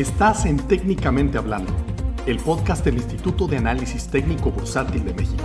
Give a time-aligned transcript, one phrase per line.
[0.00, 1.74] Estás en Técnicamente Hablando,
[2.24, 5.44] el podcast del Instituto de Análisis Técnico Bursátil de México.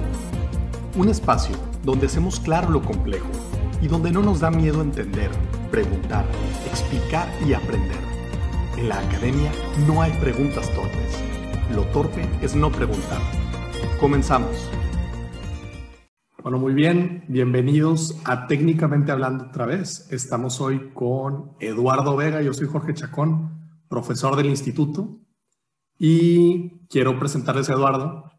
[0.96, 3.28] Un espacio donde hacemos claro lo complejo
[3.81, 5.29] y donde no nos da miedo entender,
[5.71, 6.26] preguntar,
[6.71, 7.97] explicar y aprender.
[8.77, 9.52] En la academia
[9.89, 11.21] no hay preguntas torpes.
[11.75, 13.19] Lo torpe es no preguntar.
[13.99, 14.69] Comenzamos.
[16.41, 20.07] Bueno, muy bien, bienvenidos a Técnicamente Hablando otra vez.
[20.11, 25.19] Estamos hoy con Eduardo Vega, yo soy Jorge Chacón, profesor del instituto,
[25.97, 28.32] y quiero presentarles a Eduardo,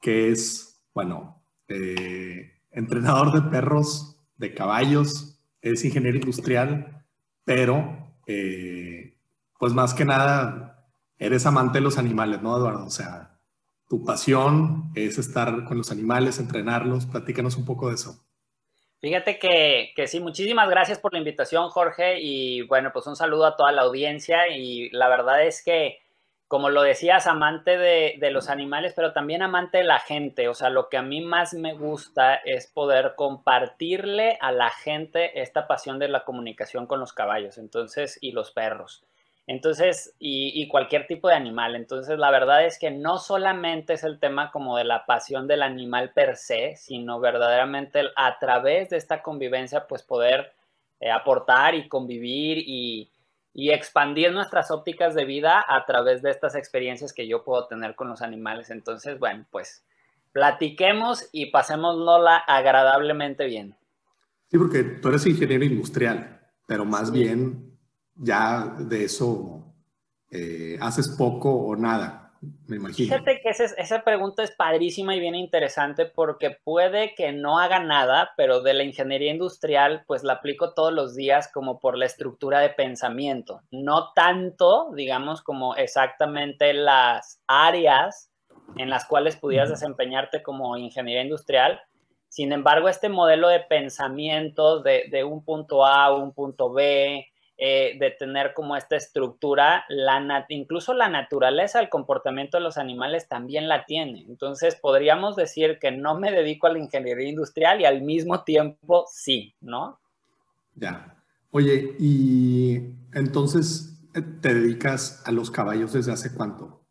[0.00, 7.04] que es, bueno, eh, entrenador de perros, de caballos, es ingeniero industrial,
[7.44, 9.16] pero eh,
[9.58, 10.88] pues más que nada
[11.18, 12.84] eres amante de los animales, ¿no, Eduardo?
[12.86, 13.38] O sea,
[13.88, 17.06] tu pasión es estar con los animales, entrenarlos.
[17.06, 18.24] Platícanos un poco de eso.
[19.02, 22.20] Fíjate que, que, sí, muchísimas gracias por la invitación, Jorge.
[22.20, 24.46] Y bueno, pues un saludo a toda la audiencia.
[24.46, 25.98] Y la verdad es que,
[26.46, 30.48] como lo decías, amante de, de, los animales, pero también amante de la gente.
[30.48, 35.42] O sea, lo que a mí más me gusta es poder compartirle a la gente
[35.42, 39.04] esta pasión de la comunicación con los caballos, entonces, y los perros.
[39.46, 41.74] Entonces, y, cualquier tipo de animal.
[41.74, 45.62] Entonces, la verdad es que no solamente es el tema como de la pasión del
[45.62, 50.52] animal per se, sino verdaderamente a través de esta convivencia, pues poder
[51.00, 53.08] eh, aportar y convivir y,
[53.54, 58.08] expandir nuestras ópticas de vida a través de estas experiencias que yo puedo tener con
[58.08, 58.70] los animales.
[58.70, 59.84] Entonces, bueno, pues
[60.32, 63.76] platiquemos y pasémosla agradablemente bien.
[64.50, 67.71] Sí, porque tú eres ingeniero industrial, pero más bien
[68.16, 69.74] ya de eso
[70.30, 72.32] eh, haces poco o nada,
[72.66, 73.08] me imagino.
[73.08, 78.32] Fíjate que esa pregunta es padrísima y bien interesante porque puede que no haga nada,
[78.36, 82.60] pero de la ingeniería industrial pues la aplico todos los días como por la estructura
[82.60, 88.30] de pensamiento, no tanto, digamos, como exactamente las áreas
[88.76, 91.80] en las cuales pudieras desempeñarte como ingeniería industrial.
[92.28, 97.26] Sin embargo, este modelo de pensamiento de, de un punto A a un punto B,
[97.58, 103.28] eh, de tener como esta estructura, la incluso la naturaleza, el comportamiento de los animales
[103.28, 104.24] también la tiene.
[104.28, 109.04] Entonces, podríamos decir que no me dedico a la ingeniería industrial y al mismo tiempo
[109.10, 110.00] sí, ¿no?
[110.74, 111.16] Ya.
[111.50, 116.81] Oye, y entonces, eh, ¿te dedicas a los caballos desde hace cuánto?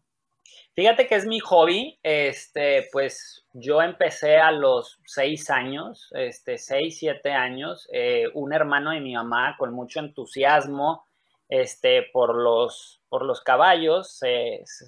[0.73, 6.97] Fíjate que es mi hobby, este, pues yo empecé a los seis años, este, seis,
[6.97, 11.05] siete años, eh, un hermano de mi mamá con mucho entusiasmo,
[11.49, 14.21] este, por los, por los caballos,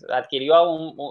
[0.10, 0.56] adquirió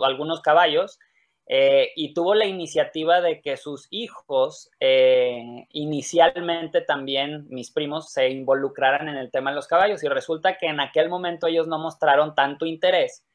[0.05, 0.99] algunos caballos
[1.47, 8.31] eh, y tuvo la iniciativa de que sus hijos, eh, inicialmente también mis primos, se
[8.31, 11.79] involucraran en el tema de los caballos y resulta que en aquel momento ellos no
[11.79, 13.27] mostraron tanto interés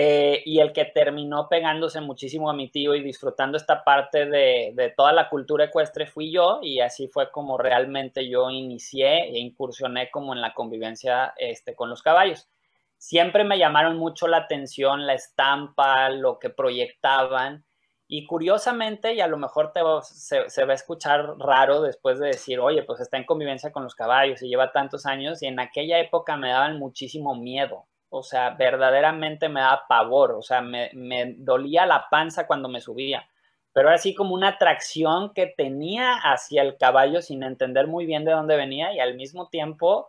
[0.00, 4.94] eh, y el que terminó pegándose muchísimo a mi tío y disfrutando esta parte de,
[4.96, 10.08] toda la cultura ecuestre fui yo y así fue como realmente yo inicié e incursioné
[10.12, 12.48] como en la convivencia este, con los caballos.
[12.96, 17.64] Siempre me llamaron mucho la atención la estampa, lo que proyectaban
[18.06, 22.28] y curiosamente, y a lo mejor te, se, se va a escuchar raro después de
[22.28, 25.58] decir, oye, pues está en convivencia con los caballos y lleva tantos años y en
[25.58, 30.90] aquella época me daban muchísimo miedo o sea, verdaderamente me daba pavor, o sea, me,
[31.38, 33.28] dolía la panza cuando me subía,
[33.72, 38.32] pero así como una atracción que tenía hacia el caballo sin entender muy bien de
[38.32, 40.08] dónde venía y al mismo tiempo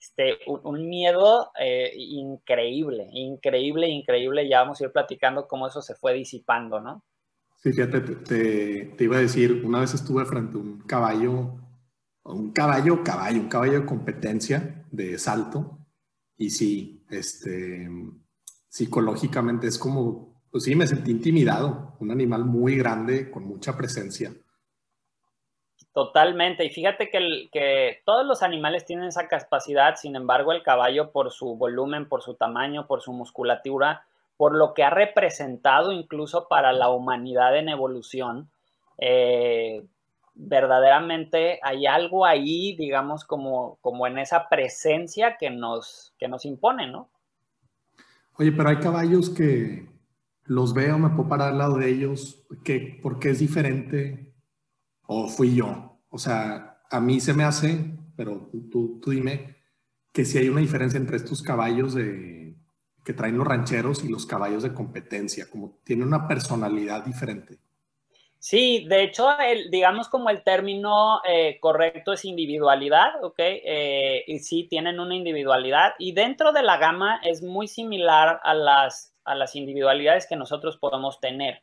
[0.00, 4.48] este, un, miedo eh, increíble, increíble, increíble.
[4.48, 7.04] Ya vamos a ir platicando cómo eso se fue disipando, ¿no?
[7.56, 11.60] Sí, fíjate, te, te iba a decir, una vez estuve frente a un caballo,
[12.22, 15.79] un caballo, caballo, un caballo de competencia de salto,
[16.40, 17.86] y sí, este,
[18.66, 24.32] psicológicamente es como, pues sí, me sentí intimidado, un animal muy grande, con mucha presencia.
[25.92, 31.30] Totalmente, y fíjate que, todos los animales tienen esa capacidad, sin embargo el caballo por
[31.30, 34.06] su volumen, por su tamaño, por su musculatura,
[34.38, 38.50] por lo que ha representado incluso para la humanidad en evolución,
[38.96, 39.84] eh,
[40.34, 46.90] verdaderamente hay algo ahí, digamos, como, como en esa presencia que nos, que nos impone,
[46.90, 47.10] ¿no?
[48.36, 49.88] Oye, pero hay caballos que
[50.44, 54.34] los veo, me puedo parar al lado de ellos, que, porque es diferente,
[55.06, 56.00] o fui yo.
[56.08, 59.56] O sea, a mí se me hace, pero tú, tú dime,
[60.12, 62.56] que si hay una diferencia entre estos caballos de,
[63.04, 67.58] que traen los rancheros y los caballos de competencia, como tiene una personalidad diferente.
[68.42, 73.38] Sí, de hecho, el, digamos como el término eh, correcto es individualidad, ¿ok?
[73.38, 78.54] Eh, y sí, tienen una individualidad y dentro de la gama es muy similar a
[78.54, 81.60] las, a las individualidades que nosotros podemos tener.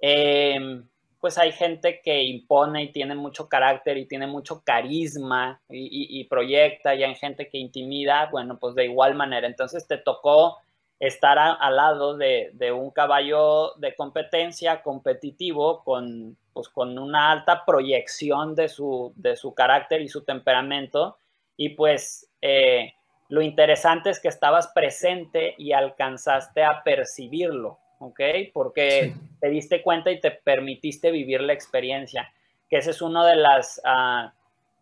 [0.00, 0.86] Em,
[1.18, 6.24] pues hay gente que impone y tiene mucho carácter y tiene mucho carisma y, y
[6.24, 9.46] proyecta, y hay gente que intimida, bueno, pues de igual manera.
[9.46, 10.58] Entonces te tocó
[11.02, 18.54] estar al lado de, un caballo de competencia competitivo con, pues, con una alta proyección
[18.54, 21.18] de su, de su carácter y su temperamento.
[21.56, 22.94] Y pues eh,
[23.28, 28.20] lo interesante es que estabas presente y alcanzaste a percibirlo, ¿ok?
[28.52, 32.32] Porque te diste cuenta y te permitiste vivir la experiencia,
[32.70, 33.80] que ese es uno de las...
[33.84, 34.34] Ah,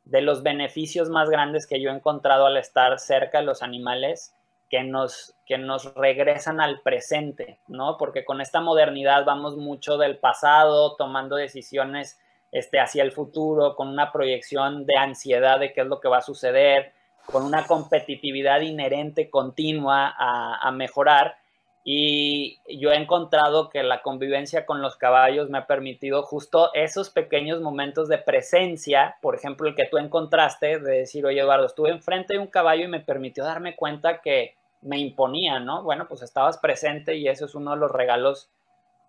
[0.07, 4.35] de los beneficios más grandes que yo he encontrado al estar cerca de los animales
[4.71, 7.97] que nos, que nos regresan al presente, ¿no?
[7.99, 12.21] Porque con esta modernidad vamos mucho del pasado, tomando decisiones
[12.53, 16.19] este, hacia el futuro, con una proyección de ansiedad de qué es lo que va
[16.19, 16.93] a suceder,
[17.27, 21.37] con una competitividad inherente continua a, a mejorar.
[21.83, 27.11] Y yo he encontrado que la convivencia con los caballos me ha permitido justo esos
[27.11, 31.91] pequeños momentos de presencia, por ejemplo, el que tú encontraste, de decir, oye Eduardo, estuve
[31.91, 35.83] enfrente de un caballo y me permitió darme cuenta que, me imponía, ¿no?
[35.83, 38.51] Bueno, pues estabas presente y eso es uno de los regalos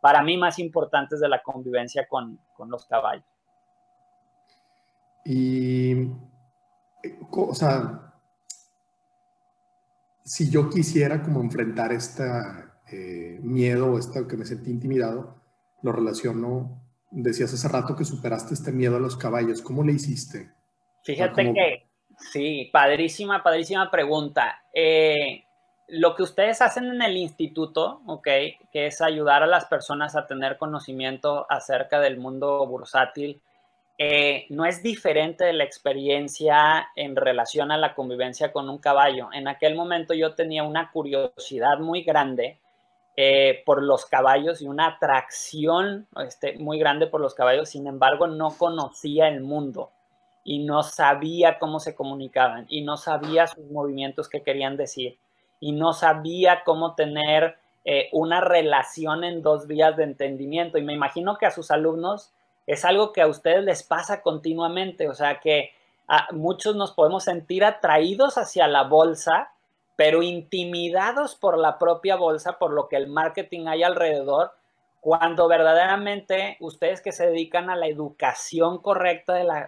[0.02, 3.26] para mí más importantes de la convivencia con, los caballos.
[5.24, 6.08] Y,
[7.32, 8.14] o sea,
[10.24, 12.24] si yo quisiera como enfrentar este
[13.42, 15.42] miedo o esta que me sentí intimidado,
[15.82, 16.82] lo relaciono,
[17.12, 20.52] decías hace rato que superaste este miedo a los caballos, ¿cómo le hiciste?
[21.04, 21.88] Fíjate que,
[22.32, 24.64] sí, padrísima, padrísima pregunta.
[24.74, 25.44] Eh,
[25.92, 28.28] lo que ustedes hacen en el instituto, ¿ok?
[28.72, 33.42] Que es ayudar a las personas a tener conocimiento acerca del mundo bursátil,
[33.98, 39.30] eh, no es diferente de la experiencia en relación a la convivencia con un caballo.
[39.34, 42.58] En aquel momento yo tenía una curiosidad muy grande
[43.18, 48.28] eh, por los caballos y una atracción este, muy grande por los caballos, sin embargo
[48.28, 49.92] no conocía el mundo
[50.46, 55.20] y no sabía cómo se comunicaban y no sabía sus movimientos que querían decir
[55.62, 57.56] y no sabía cómo tener
[57.86, 60.78] eh, una relación en dos vías de entendimiento.
[60.78, 62.34] Y me imagino que a sus alumnos
[62.68, 65.72] es algo que a ustedes les pasa continuamente, o sea que
[66.08, 69.54] a muchos nos podemos sentir atraídos hacia la bolsa,
[69.96, 74.52] pero intimidados por la propia bolsa, por lo que el marketing hay alrededor,
[75.00, 79.68] cuando verdaderamente ustedes que se dedican a la educación correcta de la,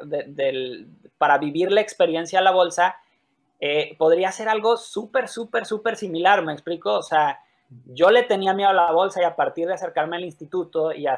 [1.18, 2.96] para vivir la experiencia de la bolsa,
[3.66, 7.40] eh, podría ser algo súper, súper, súper similar, me explico, o sea,
[7.86, 11.08] yo le tenía miedo a la bolsa y a partir de acercarme al instituto y
[11.08, 11.16] a,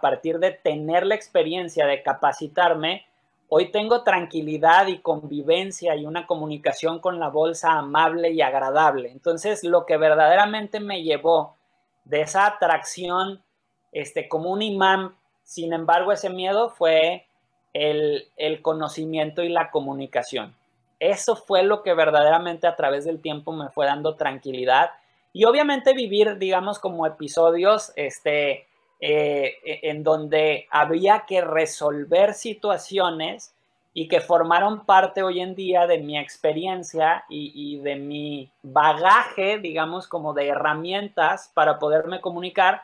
[0.00, 3.04] partir de tener la experiencia de capacitarme,
[3.48, 9.10] hoy tengo tranquilidad y convivencia y una comunicación con la bolsa amable y agradable.
[9.10, 11.56] Entonces, lo que verdaderamente me llevó
[12.04, 13.42] de esa atracción,
[13.90, 17.26] este, como un imán, sin embargo, ese miedo fue
[17.72, 20.54] el, el conocimiento y la comunicación.
[21.00, 24.90] Eso fue lo que verdaderamente a través del tiempo me fue dando tranquilidad.
[25.32, 28.66] Y obviamente vivir, digamos, como episodios este,
[29.00, 33.54] eh, e, en donde había que resolver situaciones
[33.94, 40.06] y que formaron parte hoy en día de mi experiencia y, de mi bagaje, digamos,
[40.06, 42.82] como de herramientas para poderme comunicar,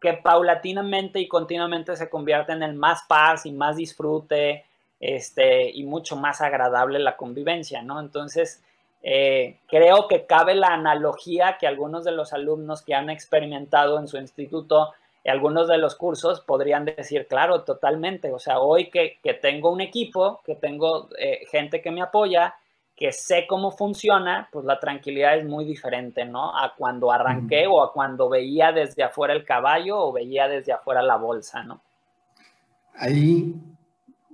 [0.00, 4.64] que paulatinamente y continuamente se convierten en más paz y más disfrute
[5.00, 7.98] este, y mucho más agradable la convivencia, ¿no?
[8.00, 8.62] Entonces,
[9.02, 14.06] eh, creo que cabe la analogía que algunos de los alumnos que han experimentado en
[14.06, 14.92] su instituto,
[15.24, 20.42] algunos de los cursos podrían decir, claro, totalmente, o sea, hoy que, tengo un equipo,
[20.44, 22.54] que tengo eh, gente que me apoya,
[22.94, 26.54] que sé cómo funciona, pues la tranquilidad es muy diferente, ¿no?
[26.54, 31.00] A cuando arranqué o a cuando veía desde afuera el caballo o veía desde afuera
[31.00, 31.80] la bolsa, ¿no?
[32.94, 33.54] Ahí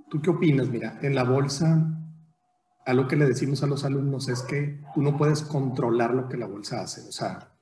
[0.09, 0.69] ¿Tú qué opinas?
[0.69, 1.97] Mira, en la bolsa,
[2.85, 6.29] a lo que le decimos a los alumnos es que tú no puedes controlar lo
[6.29, 7.01] que la bolsa hace.
[7.01, 7.53] O sea,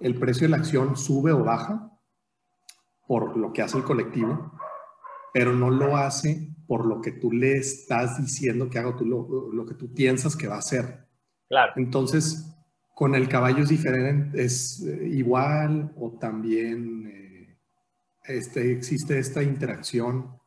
[0.00, 1.90] el precio de la acción sube o baja
[3.06, 4.52] por lo que hace el colectivo,
[5.32, 9.66] pero no lo hace por lo que tú le estás diciendo que haga, tú lo,
[9.66, 11.06] que tú piensas que va a hacer.
[11.48, 11.74] Claro.
[11.76, 12.56] Entonces,
[12.94, 17.58] con el caballo es diferente, es eh, igual o también eh,
[18.24, 20.40] este, existe esta interacción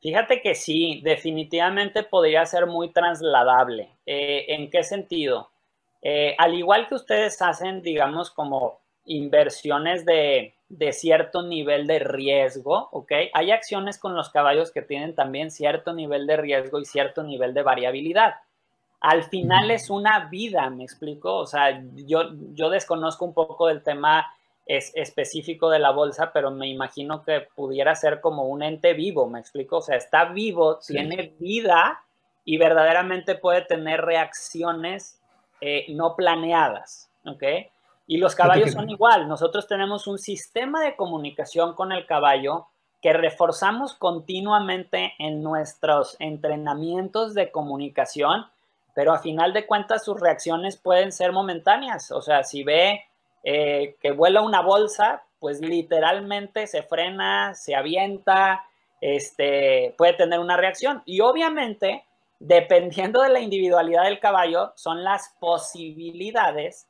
[0.00, 3.90] Fíjate que sí, definitivamente podría ser muy trasladable.
[4.06, 5.50] Eh, ¿En qué sentido?
[6.00, 12.88] Eh, al igual que ustedes hacen, digamos, como inversiones de, de cierto nivel de riesgo,
[12.92, 13.12] ¿ok?
[13.34, 17.52] Hay acciones con los caballos que tienen también cierto nivel de riesgo y cierto nivel
[17.52, 18.36] de variabilidad.
[19.00, 21.36] Al final es una vida, ¿me explico?
[21.36, 24.32] O sea, yo, yo desconozco un poco del tema
[24.70, 29.28] es específico de la bolsa, pero me imagino que pudiera ser como un ente vivo,
[29.28, 29.78] ¿me explico?
[29.78, 32.04] O sea, está vivo, tiene vida
[32.44, 35.20] y verdaderamente puede tener reacciones
[35.60, 37.42] eh, no planeadas, ¿ok?
[38.06, 39.26] Y los caballos son igual.
[39.26, 42.68] Nosotros tenemos un sistema de comunicación con el caballo
[43.02, 48.46] que reforzamos continuamente en nuestros entrenamientos de comunicación,
[48.94, 52.12] pero a final de cuentas sus reacciones pueden ser momentáneas.
[52.12, 53.09] O sea, si ve
[53.42, 58.64] eh, que vuela una bolsa, pues literalmente se frena, se avienta,
[59.00, 61.02] este, puede tener una reacción.
[61.06, 62.04] Y obviamente,
[62.38, 66.86] dependiendo de la individualidad del caballo, son las posibilidades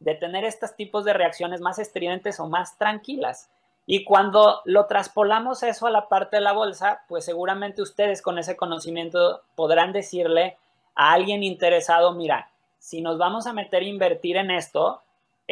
[0.00, 3.50] de tener estos tipos de reacciones más estridentes o más tranquilas.
[3.86, 8.38] Y cuando lo traspolamos eso a la parte de la bolsa, pues seguramente ustedes con
[8.38, 10.56] ese conocimiento podrán decirle
[10.94, 15.02] a alguien interesado, mira, si nos vamos a meter a invertir en esto,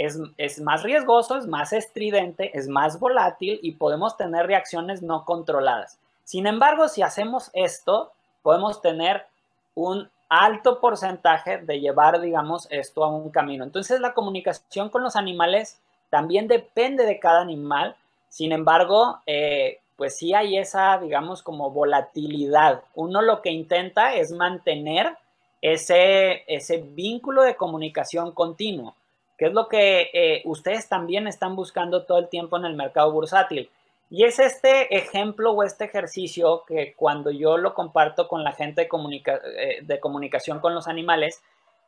[0.05, 5.25] es, es, más riesgoso, es más estridente, es más volátil y podemos tener reacciones no
[5.25, 5.99] controladas.
[6.25, 9.27] Sin embargo, si hacemos esto, podemos tener
[9.75, 13.65] un alto porcentaje de llevar, digamos, esto a un camino.
[13.65, 17.97] Entonces, la comunicación con los animales también depende de cada animal.
[18.29, 22.83] Sin embargo, eh, pues sí hay esa, digamos, como volatilidad.
[22.95, 25.17] Uno lo que intenta es mantener
[25.61, 28.95] ese, ese vínculo de comunicación continuo,
[29.41, 33.11] que es lo que eh, ustedes también están buscando todo el tiempo en el mercado
[33.11, 33.71] bursátil.
[34.11, 38.83] Y es este ejemplo o este ejercicio que cuando yo lo comparto con la gente
[38.83, 39.23] de,
[39.57, 41.43] eh, de comunicación con los animales,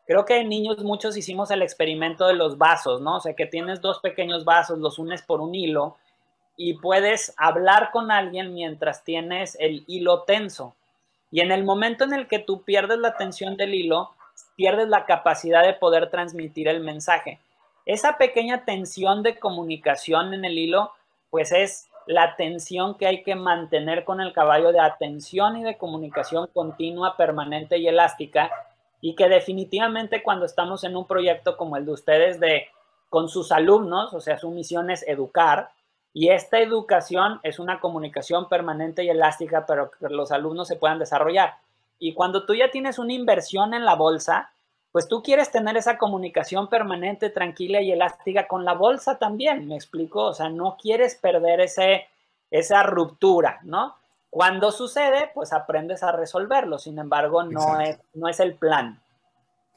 [0.07, 3.17] creo que en niños muchos hicimos el experimento de los vasos, ¿no?
[3.17, 5.99] O sea, que tienes dos pequeños vasos, los unes por un hilo
[6.57, 10.75] y puedes hablar con alguien mientras tienes el hilo tenso.
[11.31, 14.13] Y en el momento en el que tú pierdes la tensión del hilo,
[14.57, 17.41] pierdes la capacidad de poder transmitir el mensaje.
[17.85, 20.93] Esa pequeña tensión de comunicación en el hilo,
[21.31, 25.79] pues es la atención que hay que mantener con el caballo de atención y de
[25.79, 28.51] comunicación continua, permanente y elástica,
[29.01, 32.69] y que definitivamente cuando estamos en un proyecto como el de ustedes de
[33.09, 35.71] con sus alumnos, o sea, su misión es educar,
[36.15, 40.99] y esta educación es una comunicación permanente y elástica, pero que los alumnos se puedan
[40.99, 41.55] desarrollar.
[42.05, 44.51] Y cuando tú ya tienes una inversión en la bolsa,
[44.91, 49.77] pues tú quieres tener esa comunicación permanente, tranquila y elástica con la bolsa también, me
[49.77, 52.07] explico, o sea, no quieres perder ese,
[52.51, 53.95] esa ruptura, ¿no?
[54.31, 59.01] Cuando sucede, pues aprendes a resolverlo, sin embargo, no, es, no es el plan.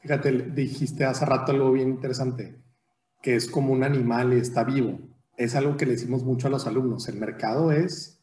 [0.00, 2.56] Fíjate, dijiste hace rato algo bien interesante,
[3.22, 4.98] que es como un animal y está vivo.
[5.36, 7.08] Es algo que le decimos mucho a los alumnos.
[7.08, 8.20] El mercado es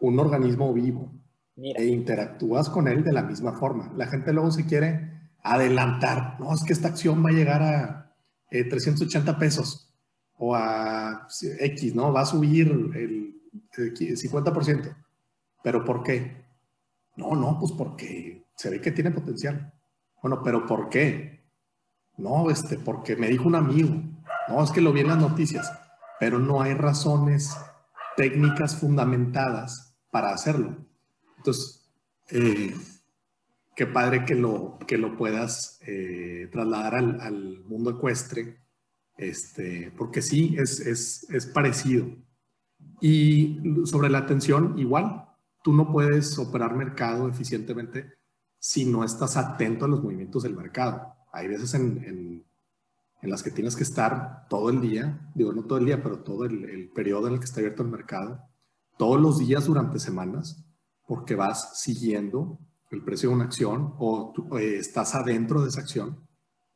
[0.00, 1.12] un organismo vivo
[1.56, 3.92] e interactúas con él de la misma forma.
[3.96, 5.10] La gente luego se quiere
[5.42, 6.38] adelantar.
[6.40, 8.14] No, es que esta acción va a llegar a
[8.50, 9.94] 380 eh, pesos
[10.38, 11.28] o a
[11.60, 12.12] X, ¿no?
[12.12, 13.36] Va a subir el,
[13.76, 14.96] 50%.
[15.62, 16.44] ¿Pero por qué?
[17.16, 19.72] No, no, pues porque se ve que tiene potencial.
[20.22, 21.44] Bueno, pero ¿por qué?
[22.16, 23.94] No, este, porque me dijo un amigo.
[24.48, 25.70] No, es que lo vi en las noticias.
[26.18, 27.56] Pero no hay razones
[28.16, 30.76] técnicas fundamentadas para hacerlo.
[31.40, 31.90] Entonces,
[32.32, 32.74] eh,
[33.74, 38.58] qué padre que lo, que lo puedas eh, trasladar al, mundo ecuestre,
[39.16, 42.08] este, porque sí, es, es, es, parecido.
[43.00, 45.30] Y sobre la atención, igual,
[45.64, 48.12] tú no puedes operar mercado eficientemente
[48.58, 51.14] si no estás atento a los movimientos del mercado.
[51.32, 52.44] Hay veces en,
[53.22, 56.18] en, las que tienes que estar todo el día, digo, no todo el día, pero
[56.18, 58.42] todo el, el periodo en el que está abierto el mercado,
[58.98, 60.69] todos los días durante semanas,
[61.10, 62.60] porque vas siguiendo
[62.92, 66.24] el precio de una acción o eh, estás adentro de esa acción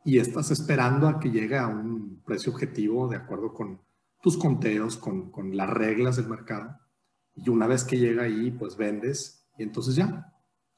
[0.04, 3.80] y estás esperando a que llegue a un precio objetivo de acuerdo con
[4.20, 6.76] tus conteos, con, con las reglas del mercado.
[7.36, 10.34] Y una vez que llega ahí, pues vendes y entonces ya.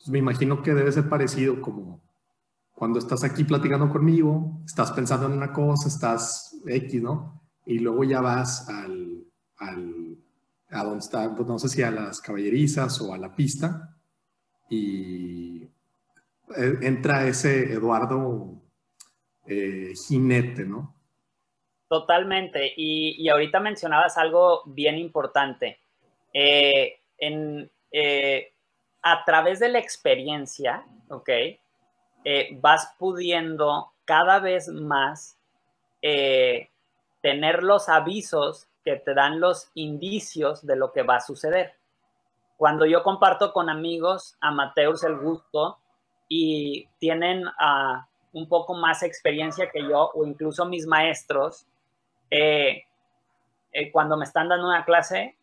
[0.09, 2.03] me imagino que debe ser parecido como
[2.75, 7.41] cuando estás aquí platicando conmigo, estás pensando en una cosa, estás X, ¿no?
[7.65, 9.25] Y luego ya vas al,
[9.57, 10.26] al
[10.71, 13.97] a donde está, pues no sé si a las caballerizas o a la pista,
[14.69, 15.63] y
[16.57, 18.61] eh, entra ese Eduardo
[19.47, 20.95] eh, jinete, ¿no?
[21.89, 22.73] Totalmente.
[22.77, 25.79] Y, ahorita mencionabas algo bien importante.
[26.33, 27.71] Eh, en,
[29.03, 31.31] a través de la experiencia, ¿ok?
[32.61, 35.39] vas pudiendo cada vez más
[37.23, 41.75] tener los avisos que te dan los indicios de lo que va a suceder.
[42.57, 45.79] Cuando yo comparto con amigos amateurs el gusto
[46.29, 48.01] y tienen uh,
[48.33, 51.67] un poco más experiencia que yo o incluso mis maestros,
[52.31, 52.85] eh,
[53.73, 55.37] eh, cuando me están dando una clase,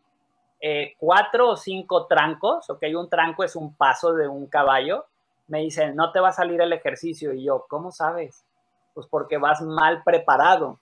[0.62, 5.06] eh, cuatro o cinco trancos, ok, un tranco es un paso de un caballo,
[5.48, 7.34] me dicen, no te va a salir el ejercicio.
[7.34, 8.46] Y yo, ¿cómo sabes?
[8.94, 10.80] Pues porque vas mal preparado.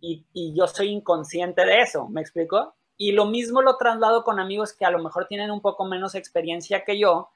[0.00, 2.74] Y, yo soy inconsciente de eso, ¿me explico?
[2.96, 6.14] Y lo mismo lo traslado con amigos que a lo mejor tienen un poco menos
[6.14, 7.30] experiencia que yo.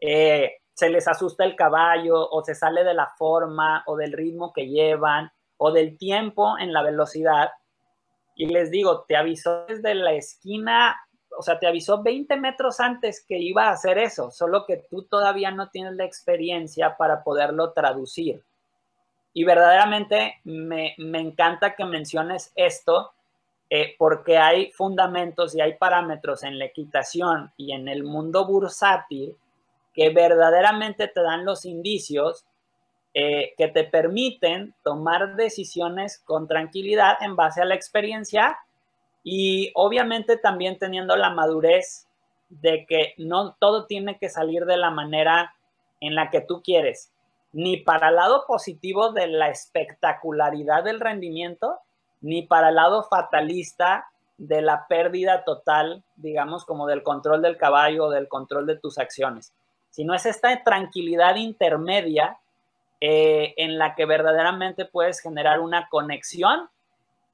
[0.00, 4.52] Eh, se les asusta el caballo o se sale de la forma o del ritmo
[4.52, 7.50] que llevan o del tiempo en la velocidad.
[8.34, 10.96] Y les digo, te avisó desde la esquina,
[11.36, 15.02] o sea, te avisó 20 metros antes que iba a hacer eso, solo que tú
[15.04, 18.42] todavía no tienes la experiencia para poderlo traducir.
[19.32, 23.12] Y verdaderamente me, encanta que menciones esto,
[23.68, 29.36] eh, porque hay fundamentos y hay parámetros en la equitación y en el mundo bursátil
[29.94, 32.44] que verdaderamente te dan los indicios
[33.12, 38.56] eh, que te permiten tomar decisiones con tranquilidad en base a la experiencia
[39.24, 42.06] y obviamente también teniendo la madurez
[42.48, 45.54] de que no todo tiene que salir de la manera
[46.00, 47.12] en la que tú quieres,
[47.52, 51.78] ni para el lado positivo de la espectacularidad del rendimiento,
[52.20, 54.06] ni para el lado fatalista
[54.38, 58.98] de la pérdida total, digamos, como del control del caballo o del control de tus
[58.98, 59.52] acciones
[59.90, 62.38] sino es esta tranquilidad intermedia
[63.00, 66.68] eh, en la que verdaderamente puedes generar una conexión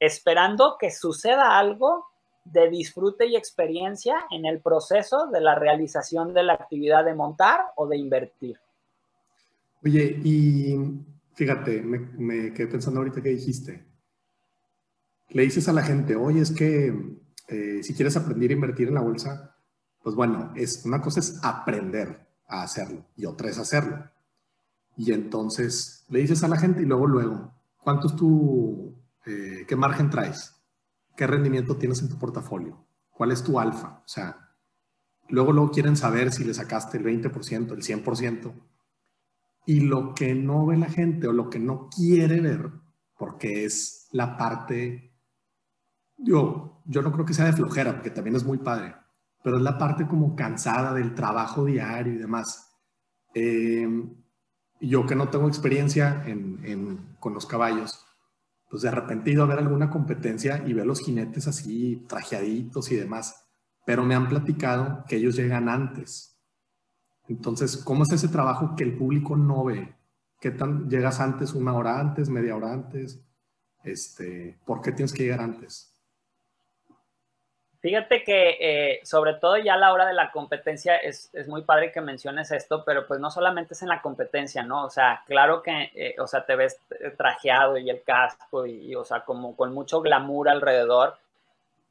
[0.01, 2.07] esperando que suceda algo
[2.45, 7.61] de disfrute y experiencia en el proceso de la realización de la actividad de montar
[7.75, 8.59] o de invertir.
[9.87, 10.75] Oye, y
[11.35, 13.87] fíjate, me, quedé pensando ahorita que dijiste.
[15.29, 18.95] Le dices a la gente, oye, es que eh, si quieres aprender a invertir en
[18.95, 19.57] la bolsa,
[20.03, 24.11] pues bueno, es, una cosa es aprender, a hacerlo y otra es hacerlo.
[24.97, 28.93] Y entonces le dices a la gente y luego, luego, ¿cuánto es tu,
[29.25, 30.53] eh, qué margen traes?
[31.17, 32.85] ¿Qué rendimiento tienes en tu portafolio?
[33.13, 34.03] ¿Cuál es tu alfa?
[34.05, 34.51] O sea,
[35.29, 38.53] luego, luego quieren saber si le sacaste el 20%, el 100%.
[39.67, 42.71] Y lo que no ve la gente o lo que no quiere ver,
[43.19, 45.13] porque es la parte,
[46.17, 48.95] yo, yo no creo que sea de flojera, porque también es muy padre
[49.47, 52.69] pero es la parte como cansada del trabajo diario y demás.
[53.33, 53.89] Eh,
[54.81, 56.25] yo que no tengo experiencia
[57.21, 58.05] con los caballos,
[58.69, 62.97] pues de repente he a ver alguna competencia y veo los jinetes así trajeaditos y
[62.97, 63.47] demás,
[63.85, 66.36] pero me han platicado que ellos llegan antes.
[67.29, 69.95] Entonces, ¿cómo es ese trabajo que el público no ve?
[70.41, 73.21] ¿Qué tan llegas antes, una hora antes, media hora antes?
[73.83, 75.93] Este, ¿Por qué tienes que llegar antes?
[77.87, 81.93] Fíjate que eh, sobre todo ya a la hora de la competencia es, muy padre
[81.93, 84.85] que menciones esto, pero pues no solamente es en la competencia, ¿no?
[84.87, 86.81] O sea, claro que, eh, o sea, te ves
[87.17, 91.17] trajeado y el casco y, o sea, como con mucho glamour alrededor.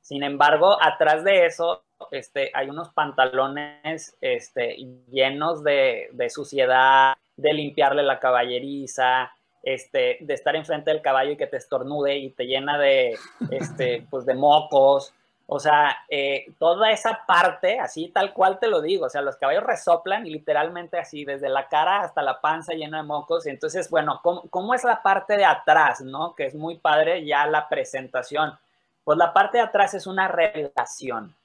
[0.01, 4.75] Sin embargo, atrás de eso, este, hay unos pantalones este,
[5.09, 9.31] llenos de, de suciedad, de limpiarle la caballeriza,
[9.65, 13.17] este, de estar enfrente del caballo y que te estornude y te llena de,
[13.51, 15.13] este, pues de mocos.
[15.47, 19.35] O sea, eh, toda esa parte, así tal cual te lo digo, o sea, los
[19.35, 23.45] caballos resoplan y literalmente así, desde la cara hasta la panza llena de mocos.
[23.45, 26.33] Y entonces, bueno, ¿cómo, es la parte de atrás, no?
[26.35, 28.57] Que es muy padre ya la presentación.
[29.03, 31.35] Pues la parte de atrás es una relación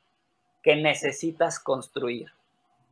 [0.62, 2.32] que necesitas construir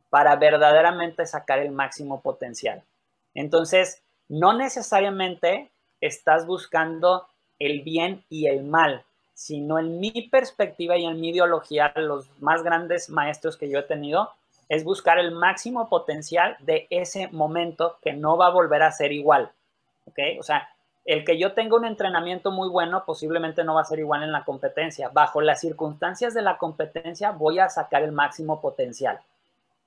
[0.09, 2.83] para verdaderamente sacar el máximo potencial.
[3.33, 5.69] Entonces, no necesariamente
[6.01, 7.27] estás buscando
[7.59, 9.03] el bien y el mal,
[9.33, 13.83] sino en mi perspectiva y en mi ideología, los más grandes maestros que yo he
[13.83, 14.31] tenido
[14.67, 19.11] es buscar el máximo potencial de ese momento que no va a volver a ser
[19.11, 19.51] igual.
[20.05, 20.19] ¿Ok?
[20.39, 20.69] O sea,
[21.13, 24.31] el que yo tenga un entrenamiento muy bueno posiblemente no va a ser igual en
[24.31, 25.09] la competencia.
[25.09, 29.19] Bajo las circunstancias de la competencia voy a sacar el máximo potencial.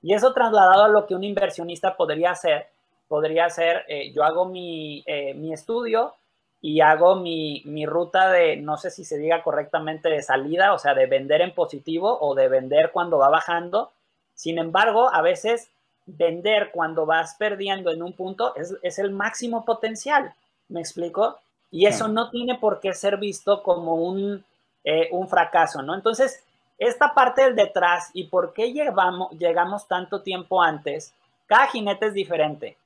[0.01, 2.67] Y eso trasladado a lo que un inversionista podría hacer,
[3.07, 6.13] podría ser, eh, yo hago mi, eh, mi estudio,
[6.65, 10.93] y hago mi, ruta de, no sé si se diga correctamente, de salida, o sea,
[10.93, 13.91] de vender en positivo o de vender cuando va bajando.
[14.33, 15.69] Sin embargo, a veces
[16.05, 20.33] vender cuando vas perdiendo en un punto es, el máximo potencial,
[20.73, 21.39] ¿me explico?
[21.71, 24.43] Y eso no tiene por qué ser visto como un,
[24.83, 25.95] eh, un fracaso, ¿no?
[25.95, 26.43] Entonces,
[26.77, 31.13] esta parte del detrás y por qué llevamos, llegamos tanto tiempo antes,
[31.45, 32.77] cada jinete es diferente.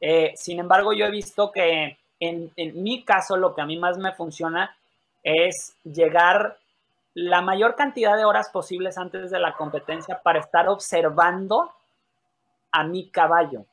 [0.00, 3.98] Eh, sin embargo, yo he visto que en, mi caso, lo que a mí más
[3.98, 4.74] me funciona
[5.22, 6.58] es llegar
[7.12, 11.70] la mayor cantidad de horas posibles antes de la competencia para estar observando
[12.72, 13.66] a mi caballo.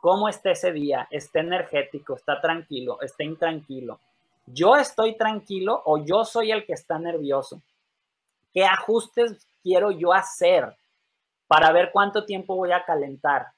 [0.00, 1.06] ¿Cómo está ese día?
[1.10, 2.16] ¿Está energético?
[2.16, 3.00] ¿Está tranquilo?
[3.02, 4.00] ¿Está intranquilo?
[4.46, 7.60] ¿Yo estoy tranquilo o yo soy el que está nervioso?
[8.52, 10.74] ¿Qué ajustes quiero yo hacer
[11.46, 13.48] para ver cuánto tiempo voy a calentar?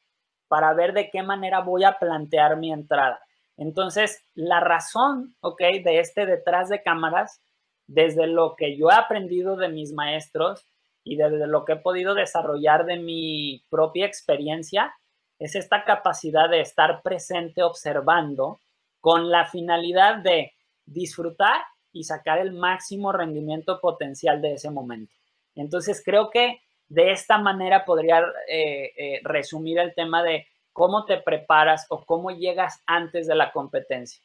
[0.49, 3.21] Para ver de qué manera voy a plantear mi entrada.
[3.57, 5.61] Entonces, la razón, ¿ok?
[5.85, 7.41] De este detrás de cámaras,
[7.87, 10.67] desde lo que yo he aprendido de mis maestros
[11.05, 14.95] y desde lo que he podido desarrollar de mi propia experiencia,
[15.43, 18.61] es esta capacidad de estar presente observando
[19.01, 20.53] con la finalidad de
[20.87, 25.13] disfrutar y sacar el máximo rendimiento potencial de ese momento.
[25.57, 31.19] Entonces creo que de esta manera podría eh, eh, resumir el tema de cómo te
[31.19, 34.23] preparas o cómo llegas antes de la competencia.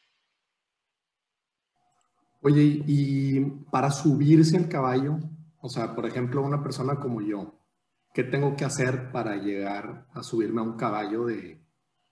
[2.42, 3.40] Oye, y
[3.72, 5.18] para subirse al caballo,
[5.60, 7.57] o sea, por ejemplo, una persona como yo,
[8.18, 11.56] ¿qué tengo que hacer para llegar a subirme a un caballo de,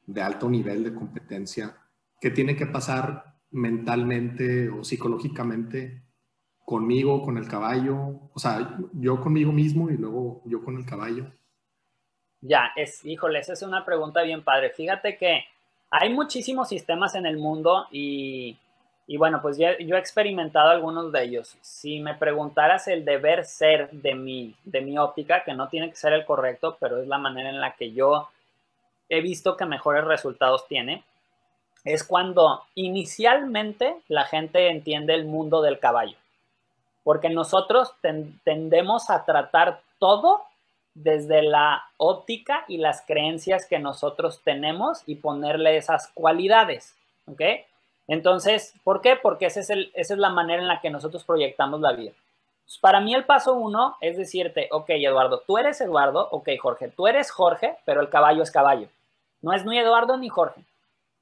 [0.07, 1.79] de alto nivel de competencia?
[2.21, 6.05] ¿Qué tiene que pasar mentalmente o psicológicamente
[6.65, 8.31] conmigo, con el caballo?
[8.33, 11.27] O sea, yo conmigo mismo y luego yo con el caballo.
[12.41, 14.71] Ya, es, híjole, esa es una pregunta bien padre.
[14.71, 15.41] Fíjate que
[15.91, 18.57] hay muchísimos sistemas en el mundo y,
[19.09, 21.57] y bueno, pues yo, he experimentado algunos de ellos.
[21.61, 25.97] Si me preguntaras el deber ser de mi, de mi óptica, que no tiene que
[25.97, 28.29] ser el correcto, pero es la manera en la que yo
[29.09, 31.05] he visto que mejores resultados tiene,
[31.85, 36.17] es cuando inicialmente la gente entiende el mundo del caballo.
[37.05, 37.93] Porque nosotros
[38.43, 40.43] tendemos a tratar todo
[40.95, 46.97] desde la óptica y las creencias que nosotros tenemos y ponerle esas cualidades.
[47.27, 47.43] ¿Ok?
[48.09, 49.17] Entonces, ¿por qué?
[49.17, 52.13] Porque ese es el, esa es la manera en la que nosotros proyectamos la vida.
[52.81, 57.07] para mí el paso uno es decirte, ok, Eduardo, tú eres Eduardo, ok, Jorge, tú
[57.07, 58.89] eres Jorge, pero el caballo es caballo.
[59.43, 60.65] No es ni Eduardo ni Jorge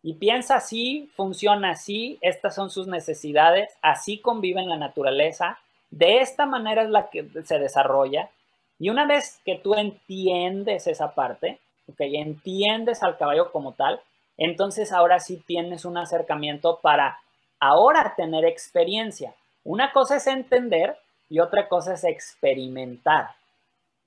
[0.04, 5.58] y piensa así, funciona así, estas son sus necesidades, así convive en la naturaleza,
[5.90, 8.28] de esta manera es la que se desarrolla.
[8.78, 11.58] Y una vez que tú entiendes esa parte,
[11.96, 13.98] que entiendes al caballo como tal,
[14.36, 17.18] entonces ahora sí tienes un acercamiento para
[17.60, 19.34] ahora tener experiencia.
[19.64, 20.96] Una cosa es entender
[21.30, 23.30] y otra cosa es experimentar.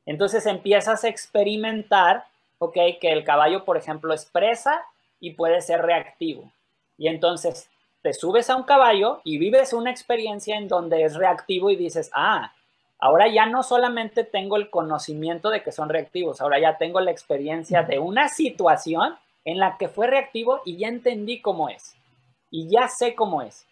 [0.06, 2.26] Entonces empiezas a experimentar,
[2.60, 4.82] ok, que el caballo, por ejemplo, expresa
[5.20, 6.52] y puede ser reactivo.
[6.98, 7.70] Y entonces
[8.02, 12.10] te subes a un caballo y vives una experiencia en donde es reactivo y dices,
[12.14, 12.54] ah,
[13.00, 17.12] ahora ya no solamente tengo el conocimiento de que son reactivos, ahora ya tengo la
[17.12, 21.96] experiencia de una situación en la que fue reactivo y ya entendí cómo es.
[22.52, 23.66] Y ya sé cómo es.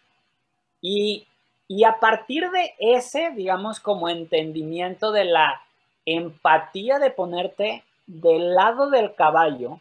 [0.80, 1.26] Y,
[1.68, 5.60] y a partir de ese, digamos, como entendimiento de la
[6.06, 9.80] empatía de ponerte del lado del caballo,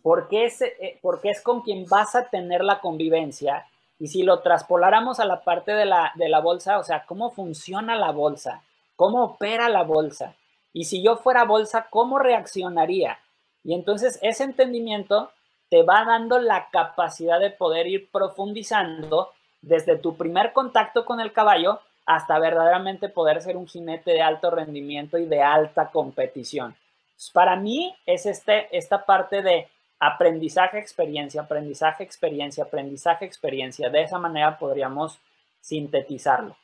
[0.00, 3.66] porque es, eh, porque es con quien vas a tener la convivencia.
[3.98, 7.32] Y si lo traspoláramos a la parte de la, de la bolsa, o sea, cómo
[7.32, 8.62] funciona la bolsa,
[8.94, 10.36] cómo opera la bolsa.
[10.72, 13.18] Y si yo fuera bolsa, ¿cómo reaccionaría?
[13.64, 15.30] Y entonces ese entendimiento
[15.70, 19.30] te va dando la capacidad de poder ir profundizando
[19.62, 24.50] desde tu primer contacto con el caballo hasta verdaderamente poder ser un jinete de alto
[24.50, 26.76] rendimiento y de alta competición.
[27.32, 33.88] para mí es este, esta parte de aprendizaje, experiencia, aprendizaje, experiencia, aprendizaje, experiencia.
[33.88, 35.18] De esa manera podríamos
[35.60, 36.56] sintetizarlo.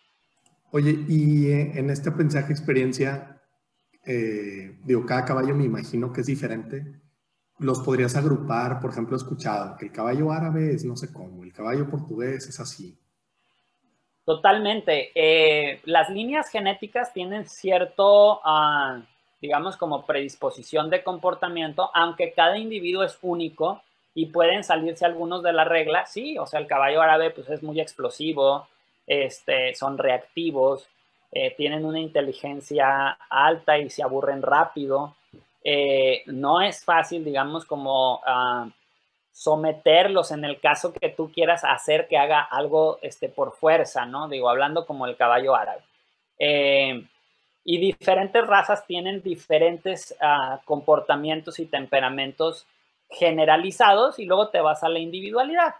[0.72, 3.39] Oye, y eh, en este aprendizaje, experiencia,
[4.04, 6.84] eh, digo, cada caballo me imagino que es diferente.
[7.58, 11.44] Los podrías agrupar, por ejemplo, he escuchado que el caballo árabe es no sé cómo,
[11.44, 12.98] el caballo portugués es así.
[14.24, 15.10] Totalmente.
[15.14, 19.02] Eh, las líneas genéticas tienen cierto, uh,
[19.40, 23.82] digamos, como predisposición de comportamiento, aunque cada individuo es único
[24.14, 27.62] y pueden salirse algunos de la regla, sí, o sea, el caballo árabe pues es
[27.62, 28.68] muy explosivo,
[29.06, 30.88] este, son reactivos,
[31.33, 35.14] eh, tienen una inteligencia alta y se aburren rápido.
[35.62, 38.69] Eh, no es fácil, digamos, como ah,
[39.33, 44.29] someterlos en el caso que tú quieras hacer que haga algo este, por fuerza, ¿no?
[44.29, 45.83] Digo, hablando como el caballo árabe.
[46.38, 47.05] Eh,
[47.64, 52.66] y diferentes razas tienen diferentes ah, comportamientos y temperamentos
[53.09, 55.75] generalizados y luego te vas a la individualidad.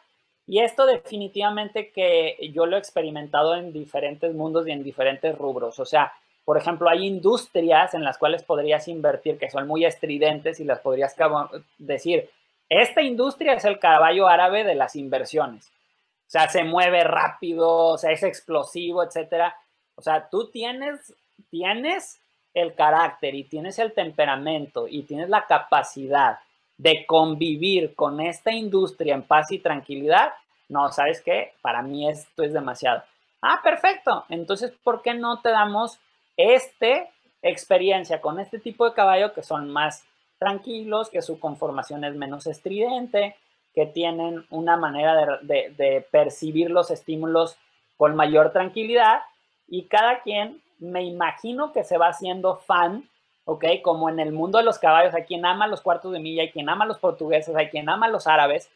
[0.51, 5.79] Y esto definitivamente que yo lo he experimentado en diferentes mundos y en diferentes rubros.
[5.79, 6.13] O sea,
[6.45, 10.81] por ejemplo, hay industrias en las cuales podrías invertir que son muy estridentes y las
[10.81, 11.15] podrías
[11.79, 12.29] decir,
[12.69, 15.69] esta industria es el caballo árabe de las inversiones.
[15.69, 19.55] O sea, se mueve rápido, o sea, es explosivo, etcétera.
[19.95, 21.15] O sea, tú tienes,
[21.49, 22.21] tienes
[22.55, 26.41] el carácter y tienes el temperamento y tienes la capacidad
[26.81, 30.33] de convivir con esta industria en paz y tranquilidad,
[30.71, 31.53] no, ¿sabes qué?
[31.61, 33.03] Para mí esto es demasiado.
[33.43, 34.25] Ah, perfecto.
[34.31, 35.99] Entonces, ¿por qué no te damos
[36.39, 37.07] esta
[37.43, 40.07] experiencia con este tipo de caballo que son más
[40.39, 43.37] tranquilos, que su conformación es menos estridente,
[43.75, 47.59] que tienen una manera de, de percibir los estímulos
[47.99, 49.21] con mayor tranquilidad
[49.69, 53.07] y cada quien me imagino que se va haciendo fan,
[53.45, 53.65] ¿ok?
[53.83, 56.51] Como en el mundo de los caballos, hay quien ama los cuartos de milla, hay
[56.51, 58.71] quien ama los portugueses, hay quien ama los árabes,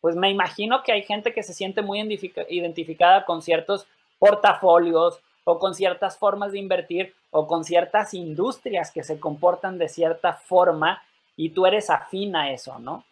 [0.00, 3.86] pues me imagino que hay gente que se siente muy identificada con ciertos
[4.18, 9.88] portafolios o con ciertas formas de invertir o con ciertas industrias que se comportan de
[9.88, 11.02] cierta forma
[11.36, 13.04] y tú eres afín a eso, ¿no?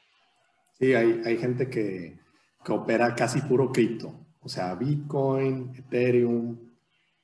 [0.78, 2.16] Sí, hay, hay gente que,
[2.64, 6.56] que opera casi puro cripto, o sea, Bitcoin, Ethereum,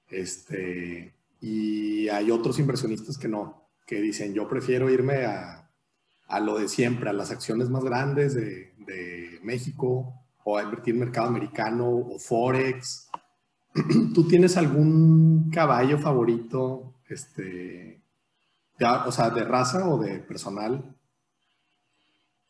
[0.08, 5.70] este, y hay otros inversionistas que no, que dicen, yo prefiero irme a,
[6.28, 10.94] a lo de siempre, a las acciones más grandes de, de México, o a invertir
[10.94, 13.10] en mercado americano, o Forex.
[14.14, 18.02] ¿Tú tienes algún caballo favorito, este,
[19.06, 20.94] o sea, de raza o de personal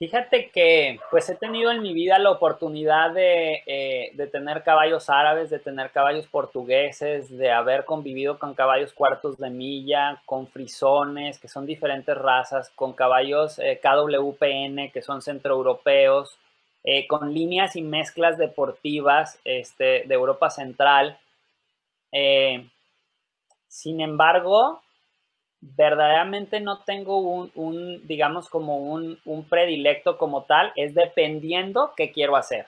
[0.04, 5.48] Fíjate que pues he tenido en mi vida la oportunidad eh, de, tener caballos árabes,
[5.48, 11.48] de tener caballos portugueses, de haber convivido con caballos cuartos de milla, con frisones, que
[11.48, 16.36] son diferentes razas, con caballos eh, KWPN, que son centroeuropeos,
[16.84, 21.18] eh, con líneas y mezclas deportivas este, de Europa Central.
[23.68, 24.82] sin embargo,
[25.76, 32.66] verdaderamente no tengo un, digamos, como un, predilecto como tal, es dependiendo qué quiero hacer.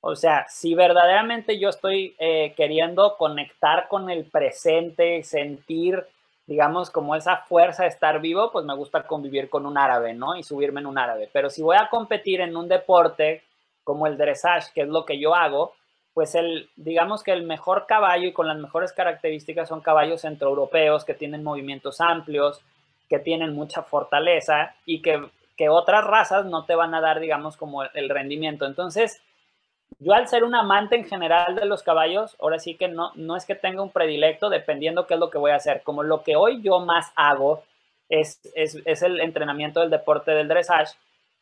[0.00, 6.02] O sea, si verdaderamente yo estoy eh, queriendo conectar con el presente, sentir,
[6.46, 10.36] digamos, como esa fuerza de estar vivo, pues me gusta convivir con un árabe, ¿no?
[10.36, 11.28] Y subirme en un árabe.
[11.30, 13.42] Pero si voy a competir en un deporte
[13.84, 15.74] como el dressage, que es lo que yo hago,
[16.14, 21.04] pues el, digamos que el mejor caballo y con las mejores características son caballos centroeuropeos
[21.04, 22.60] que tienen movimientos amplios,
[23.08, 25.20] que tienen mucha fortaleza y que,
[25.68, 28.64] otras razas no te van a dar, digamos, como el rendimiento.
[28.64, 29.20] Entonces,
[29.98, 33.36] yo al ser un amante en general de los caballos, ahora sí que no, no
[33.36, 35.82] es que tenga un predilecto dependiendo qué es lo que voy a hacer.
[35.82, 37.62] Como lo que hoy yo más hago
[38.08, 40.94] es, el entrenamiento del deporte del dressage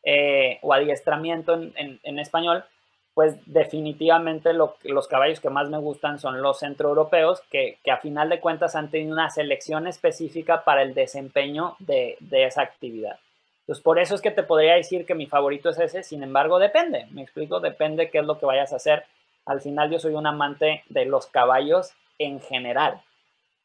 [0.03, 2.65] eh, o adiestramiento en español,
[3.13, 8.29] pues definitivamente los caballos que más me gustan son los centroeuropeos, que, que a final
[8.29, 13.19] de cuentas han tenido una selección específica para el desempeño de, esa actividad.
[13.61, 16.59] Entonces, por eso es que te podría decir que mi favorito es ese, sin embargo,
[16.59, 19.03] depende, me explico, depende qué es lo que vayas a hacer.
[19.45, 23.01] Al final yo soy un amante de los caballos en general,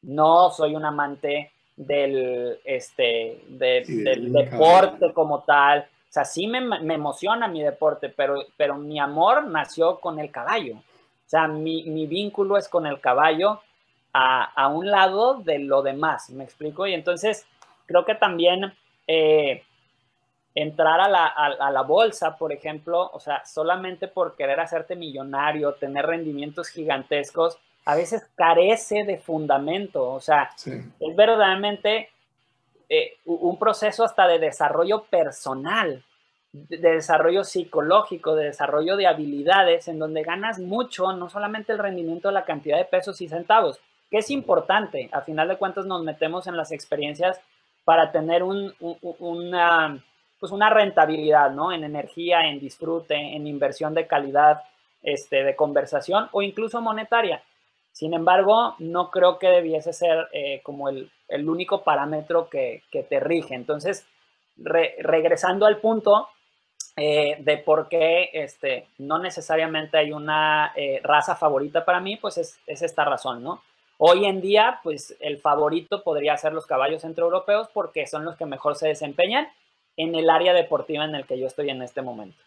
[0.01, 6.59] no soy un amante del, este, del deporte como tal, sea, sí me,
[6.93, 10.75] emociona mi deporte, pero, pero mi amor nació con el caballo.
[10.75, 13.61] O sea, mi, vínculo es con el caballo
[14.13, 16.87] a, un lado de lo demás, ¿me explico?
[16.87, 17.45] Y entonces
[17.85, 18.73] creo que también
[19.07, 19.63] eh,
[20.53, 25.73] entrar a la, a la, bolsa, por ejemplo, o sea, solamente por querer hacerte millonario,
[25.73, 30.11] tener rendimientos gigantescos, a veces carece de fundamento.
[30.11, 32.09] O sea, es verdaderamente
[32.89, 36.03] eh, un proceso hasta de desarrollo personal,
[36.53, 42.29] de desarrollo psicológico, de desarrollo de habilidades, en donde ganas mucho, no solamente el rendimiento
[42.29, 45.09] de la cantidad de pesos y centavos, que es importante.
[45.11, 47.41] A final de cuentas nos metemos en las experiencias
[47.83, 50.03] para tener una,
[50.39, 51.71] pues una rentabilidad, ¿no?
[51.71, 54.63] En energía, en disfrute, en inversión de calidad,
[55.03, 57.43] este, de conversación o incluso monetaria.
[57.91, 63.55] Sin embargo, no creo que debiese ser eh, como el, único parámetro que, te rige.
[63.55, 64.05] Entonces,
[64.57, 66.29] regresando al punto
[66.97, 72.37] eh, de por qué este, no necesariamente hay una eh, raza favorita para mí, pues
[72.37, 73.61] es, esta razón, ¿no?
[73.97, 78.45] Hoy en día, pues el favorito podría ser los caballos centroeuropeos porque son los que
[78.45, 79.47] mejor se desempeñan
[79.97, 82.37] en el área deportiva en el que yo estoy en este momento.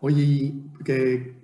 [0.00, 0.52] Oye,
[0.84, 1.34] que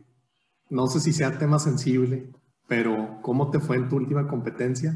[0.71, 2.29] no sé si sea tema sensible,
[2.67, 4.95] pero ¿cómo te fue en tu última competencia?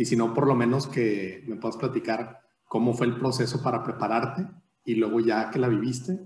[0.00, 3.82] Y si no, por lo menos que me puedas platicar cómo fue el proceso para
[3.84, 4.46] prepararte
[4.82, 6.18] y luego ya que la viviste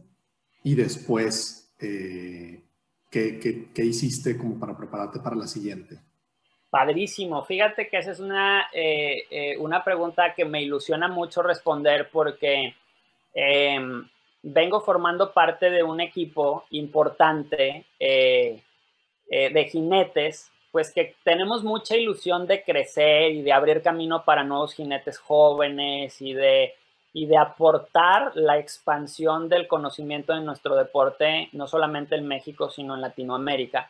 [0.63, 2.63] y después eh,
[3.11, 5.99] ¿qué, hiciste como para prepararte para la siguiente.
[6.71, 7.45] Padrísimo.
[7.45, 12.77] Fíjate que esa es una, eh, eh, una pregunta que me ilusiona mucho responder porque
[13.35, 14.09] em,
[14.41, 18.63] vengo formando parte de un equipo importante eh,
[19.29, 24.75] de jinetes pues que tenemos mucha ilusión de crecer y de abrir camino para nuevos
[24.75, 26.75] jinetes jóvenes y de,
[27.13, 32.97] y de aportar la expansión del conocimiento de nuestro deporte, no solamente en México, sino
[32.97, 33.89] en Latinoamérica.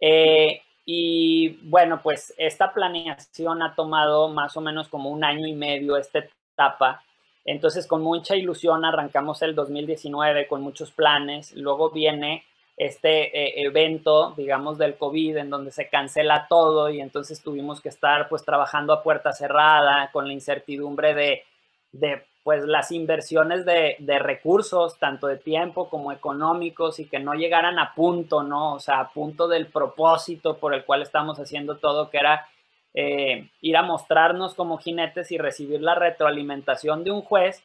[0.00, 5.52] Eh, y bueno, pues esta planeación ha tomado más o menos como un año y
[5.52, 6.20] medio esta
[6.54, 7.04] etapa.
[7.44, 11.52] Entonces, con mucha ilusión arrancamos el 2019 con muchos planes.
[11.54, 12.46] Luego viene
[12.78, 17.88] este eh, evento, digamos, del COVID, en donde se cancela todo y entonces tuvimos que
[17.88, 21.42] estar pues trabajando a puerta cerrada con la incertidumbre de,
[21.90, 27.34] de pues las inversiones de, de, recursos, tanto de tiempo como económicos y que no
[27.34, 28.74] llegaran a punto, ¿no?
[28.74, 32.48] O sea, a punto del propósito por el cual estamos haciendo todo, que era
[32.94, 37.62] eh, ir a mostrarnos como jinetes y recibir la retroalimentación de un juez,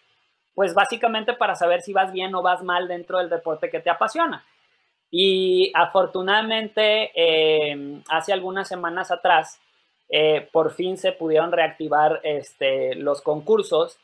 [0.55, 3.89] pues básicamente para saber si vas bien o vas mal dentro del deporte que te
[3.89, 4.43] apasiona.
[5.15, 9.59] Y afortunadamente, eh, hace algunas semanas atrás,
[10.09, 13.99] eh, por fin se pudieron reactivar este, los concursos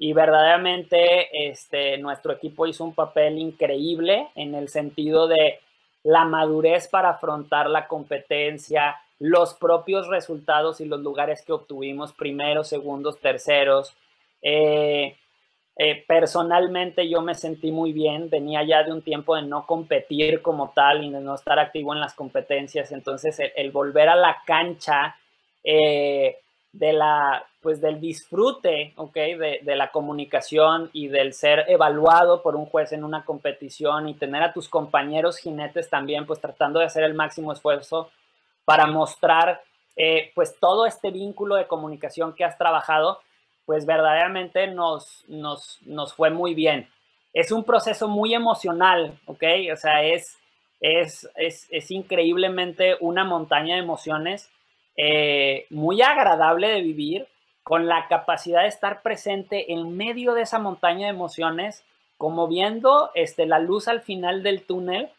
[0.00, 5.60] y verdaderamente este, nuestro equipo hizo un papel increíble en el sentido de
[6.02, 12.66] la madurez para afrontar la competencia, los propios resultados y los lugares que obtuvimos, primeros,
[12.66, 13.94] segundos, terceros.
[14.42, 15.16] Eh,
[15.80, 20.42] eh, personalmente yo me sentí muy bien, venía ya de un tiempo de no competir
[20.42, 24.42] como tal y de no estar activo en las competencias, entonces el, volver a la
[24.44, 25.16] cancha
[25.62, 26.36] eh,
[26.72, 29.14] de la, pues del disfrute, ¿ok?
[29.14, 34.42] De, la comunicación y del ser evaluado por un juez en una competición y tener
[34.42, 38.10] a tus compañeros jinetes también, pues tratando de hacer el máximo esfuerzo
[38.64, 39.62] para mostrar,
[39.96, 43.20] eh, pues todo este vínculo de comunicación que has trabajado,
[43.68, 46.88] pues verdaderamente nos, nos, nos fue muy bien.
[47.34, 49.44] Es un proceso muy emocional, ¿ok?
[49.74, 50.38] O sea, es,
[50.80, 54.48] es, es, es increíblemente una montaña de emociones
[54.96, 57.26] eh, muy agradable de vivir,
[57.62, 61.84] con la capacidad de estar presente en medio de esa montaña de emociones,
[62.16, 65.10] como viendo este, la luz al final del túnel,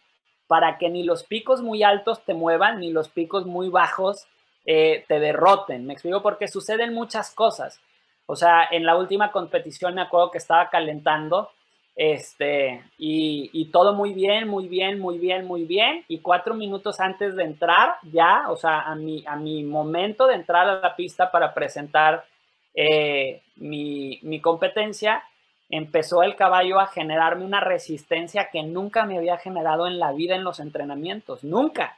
[0.48, 4.26] para que ni los picos muy altos te muevan, ni los picos muy bajos
[4.66, 5.86] eh, te derroten.
[5.86, 7.80] Me explico porque suceden muchas cosas.
[8.32, 11.50] O sea, en la última competición me acuerdo que estaba calentando
[11.96, 16.06] este, y, todo muy bien, muy bien, muy bien, muy bien.
[16.08, 20.36] Y cuatro minutos antes de entrar, ya, o sea, a mi, a mi momento de
[20.36, 22.24] entrar a la pista para presentar
[22.76, 25.24] eh, mi, mi competencia,
[25.68, 30.36] empezó el caballo a generarme una resistencia que nunca me había generado en la vida
[30.36, 31.98] en los entrenamientos, nunca.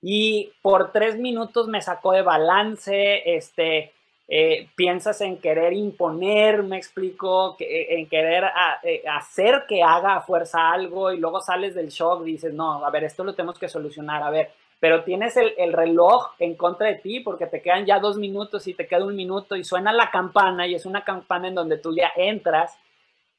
[0.00, 3.92] Y por tres minutos me sacó de balance, este,
[4.28, 8.44] eh, piensas en querer imponer, me explico, que, en querer
[8.82, 12.90] eh, hacer que haga a fuerza algo y luego sales del shock, dices, no, a
[12.90, 16.88] ver, esto lo tenemos que solucionar, a ver, pero tienes el, el, reloj en contra
[16.88, 19.92] de ti porque te quedan ya dos minutos y te queda un minuto y suena
[19.92, 22.76] la campana y es una campana en donde tú ya entras.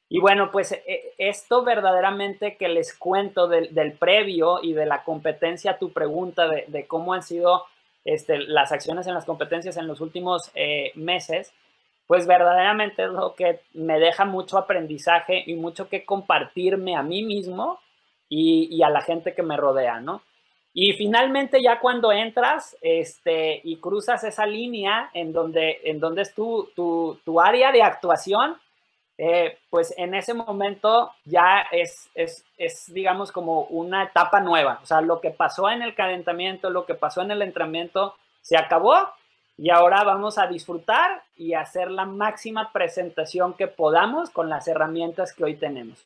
[0.08, 5.02] Y bueno, pues eh, esto verdaderamente que les cuento del, del previo y de la
[5.02, 7.64] competencia, tu pregunta de, de cómo han sido
[8.04, 11.52] este, las acciones en las competencias en los últimos eh, meses,
[12.06, 17.22] pues verdaderamente es lo que me deja mucho aprendizaje y mucho que compartirme a mí
[17.22, 17.80] mismo
[18.28, 20.22] y, a la gente que me rodea, ¿no?
[20.72, 26.34] Y finalmente ya cuando entras este, y cruzas esa línea en donde, en donde es
[26.34, 28.56] tu, tu, tu área de actuación,
[29.16, 34.80] eh, pues en ese momento ya es, es, es, digamos, como una etapa nueva.
[34.82, 38.56] O sea, lo que pasó en el calentamiento, lo que pasó en el entrenamiento, se
[38.56, 39.08] acabó
[39.56, 45.32] y ahora vamos a disfrutar y hacer la máxima presentación que podamos con las herramientas
[45.32, 46.04] que hoy tenemos.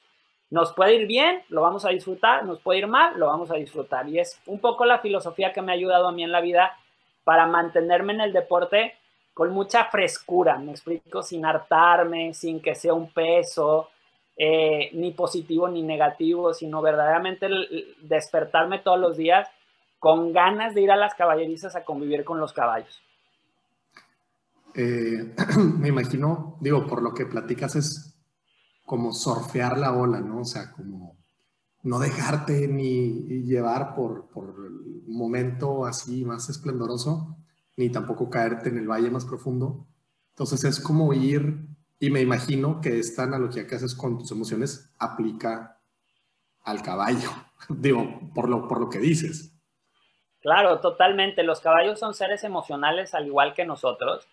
[0.51, 3.55] Nos puede ir bien, lo vamos a disfrutar, nos puede ir mal, lo vamos a
[3.55, 4.09] disfrutar.
[4.09, 6.77] Y es un poco la filosofía que me ha ayudado a mí en la vida
[7.25, 8.94] para mantenerme en el deporte
[9.38, 13.88] con mucha frescura, me explico, sin hartarme, sin que sea un peso,
[14.37, 17.46] eh, ni positivo ni negativo, sino verdaderamente
[18.03, 19.48] despertarme todos los días
[20.01, 23.01] con ganas de ir a las caballerizas a convivir con los caballos.
[24.74, 25.33] Eh,
[25.79, 28.19] me imagino, digo, por lo que platicas es
[28.85, 30.40] como surfear la ola, ¿no?
[30.40, 31.17] O sea, como
[31.85, 37.37] no dejarte ni llevar por, por el momento así más esplendoroso,
[37.79, 39.87] ni tampoco caerte en el valle más profundo.
[40.31, 41.68] Entonces es como ir,
[42.00, 45.81] y me imagino que esta analogía que haces con tus emociones aplica
[46.64, 47.31] al caballo,
[47.68, 49.54] digo, por lo, por lo que dices.
[50.40, 51.44] Claro, totalmente.
[51.44, 54.26] Los caballos son seres emocionales al igual que nosotros.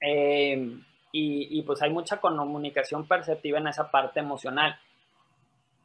[0.00, 0.78] Eh,
[1.12, 4.78] y, y, pues hay mucha comunicación perceptiva en esa parte emocional.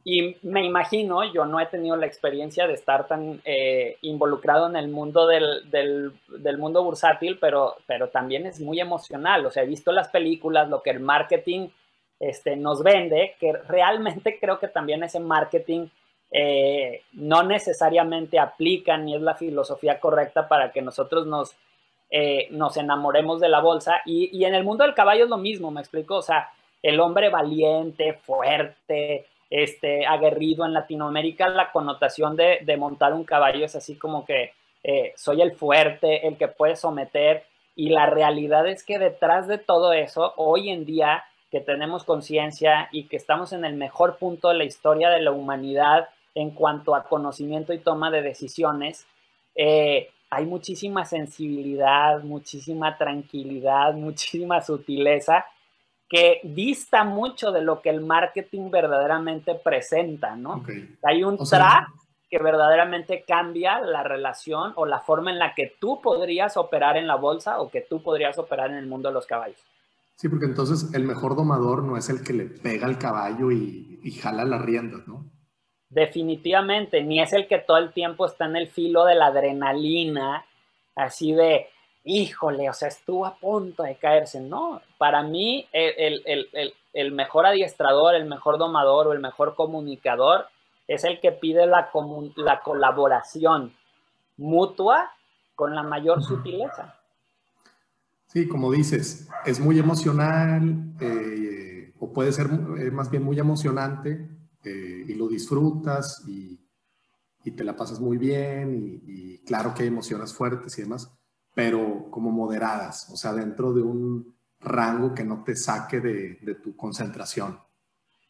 [0.08, 4.76] Y me imagino, yo no he tenido la experiencia de estar tan eh, involucrado en
[4.76, 9.44] el mundo del, del, mundo bursátil, pero, pero también es muy emocional.
[9.44, 11.70] O sea, he visto las películas, lo que el marketing
[12.20, 15.88] este, nos vende, que realmente creo que también ese marketing
[16.30, 21.56] eh, no necesariamente aplica ni es la filosofía correcta para que nosotros nos,
[22.10, 24.02] eh, nos enamoremos de la bolsa.
[24.06, 26.14] Y, y en el mundo del caballo es lo mismo, me explico.
[26.14, 26.48] O sea,
[26.80, 33.76] el hombre valiente, fuerte, este, aguerrido en Latinoamérica, la connotación de, montar un caballo es
[33.76, 37.44] así como que eh, soy el fuerte, el que puede someter,
[37.74, 42.88] y la realidad es que detrás de todo eso, hoy en día que tenemos conciencia
[42.90, 46.94] y que estamos en el mejor punto de la historia de la humanidad en cuanto
[46.94, 49.06] a conocimiento y toma de decisiones,
[49.54, 55.46] eh, hay muchísima sensibilidad, muchísima tranquilidad, muchísima sutileza
[56.08, 60.62] que dista mucho de lo que el marketing verdaderamente presenta, ¿no?
[61.02, 61.88] Hay un track
[62.28, 67.06] que verdaderamente cambia la relación o la forma en la que tú podrías operar en
[67.06, 69.60] la bolsa o que tú podrías operar en el mundo de los caballos.
[70.16, 74.00] Sí, porque entonces el mejor domador no es el que le pega al caballo y,
[74.02, 75.30] y jala las riendas, ¿no?
[75.88, 80.44] Definitivamente, ni es el que todo el tiempo está en el filo de la adrenalina,
[80.96, 81.68] así de,
[82.06, 84.40] híjole, o sea, estuvo a punto de caerse.
[84.40, 90.46] No, para mí el, mejor adiestrador, el mejor domador o el mejor comunicador
[90.86, 91.90] es el que pide la,
[92.36, 93.74] la colaboración
[94.36, 95.10] mutua
[95.56, 96.94] con la mayor sutileza.
[98.26, 102.46] Sí, como dices, es muy emocional eh, o puede ser
[102.78, 104.30] eh, más bien muy emocionante
[104.62, 106.62] eh, y lo disfrutas y,
[107.56, 111.16] te la pasas muy bien y, y claro que hay emociones fuertes y demás
[111.56, 116.76] pero como moderadas, o sea, dentro de un rango que no te saque de, tu
[116.76, 117.58] concentración.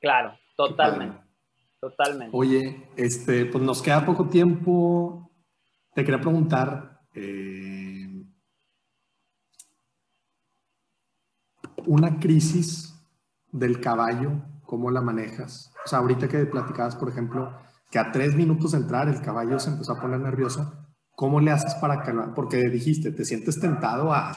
[0.01, 1.19] Claro, totalmente.
[1.81, 2.31] Totalmente.
[2.33, 5.29] Oye, este, pues nos queda poco tiempo.
[5.93, 8.25] Te quería preguntar, eh,
[11.85, 12.95] una crisis
[13.51, 15.73] del caballo, ¿cómo la manejas?
[15.85, 17.59] O sea, ahorita que platicabas, por ejemplo,
[17.91, 20.86] que a tres minutos de entrar el caballo se empezó a poner nervioso,
[21.17, 22.35] ¿Cómo le haces para calmar?
[22.35, 24.37] Porque dijiste, te sientes tentado a,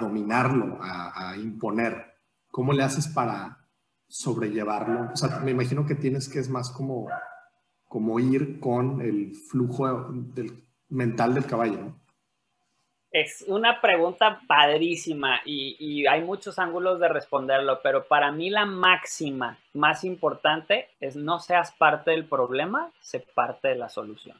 [0.00, 2.12] dominarlo, a, imponer.
[2.50, 3.68] ¿Cómo le haces para
[4.08, 5.12] sobrellevarlo?
[5.12, 7.06] O sea, me imagino que tienes que es más como,
[7.86, 12.00] como ir con el flujo del, mental del caballo, ¿no?
[13.12, 18.66] Es una pregunta padrísima y, y, hay muchos ángulos de responderlo, pero para mí la
[18.66, 24.36] máxima más importante es no seas parte del problema, sé parte de la solución.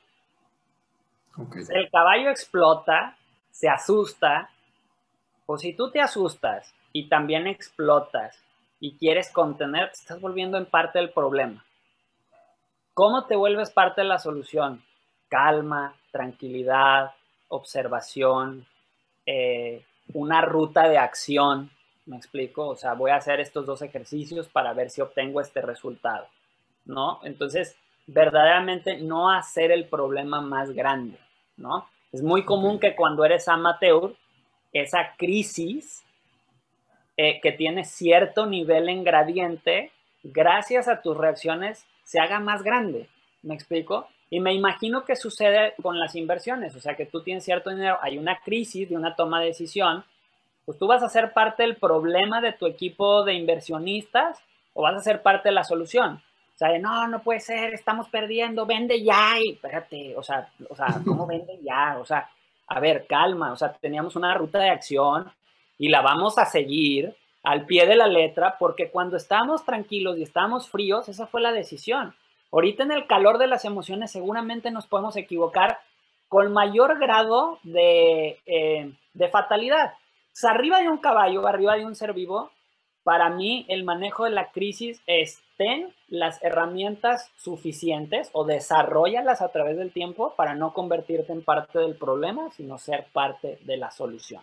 [1.69, 3.17] El caballo explota,
[3.51, 4.51] se asusta,
[5.47, 8.43] o si tú te asustas y también explotas
[8.81, 11.65] y quieres contener, te estás volviendo en parte del problema.
[12.95, 14.83] ¿Cómo te vuelves parte de la solución?
[15.29, 17.13] Calma, tranquilidad,
[17.49, 18.67] observación,
[19.27, 19.85] eh,
[20.15, 21.71] una ruta de acción.
[22.07, 22.69] ¿Me explico?
[22.69, 26.27] O sea, voy a hacer estos dos ejercicios para ver si obtengo este resultado.
[26.87, 27.21] ¿No?
[27.25, 27.77] Entonces,
[28.07, 31.19] verdaderamente no hacer el problema más grande.
[31.57, 31.89] ¿No?
[32.13, 34.15] Es muy común que cuando eres amateur,
[34.73, 36.05] esa crisis
[37.17, 39.91] eh, que tiene cierto nivel en gradiente,
[40.23, 43.09] gracias a tus reacciones, se haga más grande.
[43.43, 44.09] ¿Me explico?
[44.29, 47.99] Y me imagino que sucede con las inversiones, o sea que tú tienes cierto dinero,
[48.03, 50.05] hay una crisis de una toma de decisión,
[50.65, 54.39] pues tú vas a ser parte del problema de tu equipo de inversionistas
[54.75, 56.21] o vas a ser parte de la solución.
[56.57, 59.39] O sea, no, no puede ser, estamos perdiendo, vende ya.
[59.39, 61.99] Y espérate, o sea, o sea, ¿cómo vende ya?
[62.01, 62.31] O sea,
[62.67, 65.31] a ver, calma, o sea, teníamos una ruta de acción
[65.77, 70.23] y la vamos a seguir al pie de la letra porque cuando estamos tranquilos y
[70.23, 72.15] estamos fríos, esa fue la decisión.
[72.51, 75.79] Ahorita en el calor de las emociones seguramente nos podemos equivocar
[76.29, 79.93] con mayor grado de, eh, de fatalidad.
[79.93, 82.51] O sea, arriba de un caballo, arriba de un ser vivo,
[83.07, 89.53] para mí el manejo de la crisis es ten las herramientas suficientes o desarrollalas a
[89.53, 93.93] través del tiempo para no convertirte en parte del problema, sino ser parte de la
[93.93, 94.43] solución.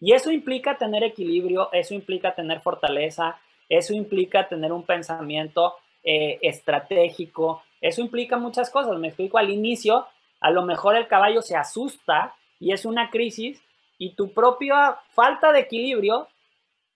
[0.00, 3.38] Y eso implica tener equilibrio, eso implica tener fortaleza,
[3.68, 8.98] eso implica tener un pensamiento eh, estratégico, eso implica muchas cosas.
[8.98, 10.06] Me explico al inicio,
[10.40, 13.62] a lo mejor el caballo se asusta y es una crisis
[13.98, 16.26] y tu propia falta de equilibrio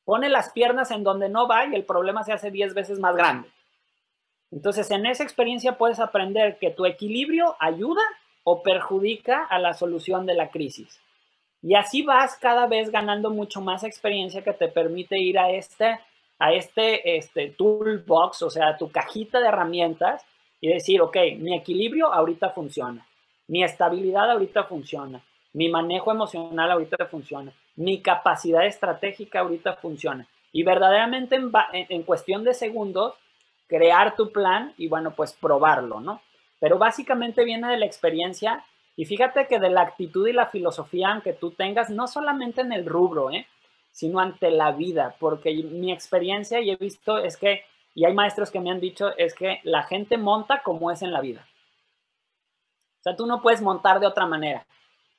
[0.05, 3.15] pone las piernas en donde no va y el problema se hace 10 veces más
[3.17, 3.49] grande.
[4.51, 8.03] Entonces, en esa experiencia puedes aprender que tu equilibrio ayuda
[8.45, 11.01] o perjudica a la solución de la crisis.
[11.63, 15.99] Y así vas cada vez ganando mucho más experiencia que te permite ir a este
[16.43, 20.27] a este, este toolbox, o sea, tu cajita de herramientas
[20.61, 23.07] y decir, ok, mi equilibrio ahorita funciona,
[23.47, 25.23] mi estabilidad ahorita funciona,
[25.53, 30.27] mi manejo emocional ahorita funciona, mi capacidad estratégica ahorita funciona.
[30.53, 33.15] Y verdaderamente en, en, cuestión de segundos,
[33.67, 36.21] crear tu plan y bueno, pues probarlo, ¿no?
[36.61, 38.65] Pero básicamente viene de la experiencia
[38.97, 42.73] y fíjate que de la actitud y la filosofía que tú tengas, no solamente en
[42.73, 43.47] el rubro, ¿eh?
[43.91, 47.65] sino ante la vida, porque mi experiencia y he visto es que,
[47.95, 51.13] y hay maestros que me han dicho, es que la gente monta como es en
[51.13, 51.47] la vida.
[53.01, 54.67] O sea, tú no puedes montar de otra manera.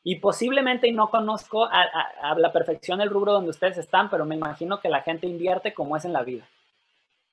[0.04, 1.84] Y posiblemente, y no conozco a,
[2.22, 5.74] a, la perfección el rubro donde ustedes están, pero me imagino que la gente invierte
[5.74, 6.46] como es en la vida.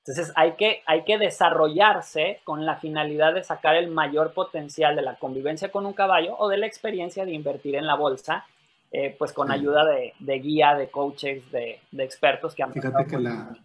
[0.04, 5.02] Entonces hay que, hay que desarrollarse con la finalidad de sacar el mayor potencial de
[5.02, 8.46] la convivencia con un caballo o de la experiencia de invertir en la bolsa,
[8.92, 12.72] eh, pues con ayuda de, de, guía, de coaches, de, de expertos que han...
[12.72, 13.56] Fíjate que la,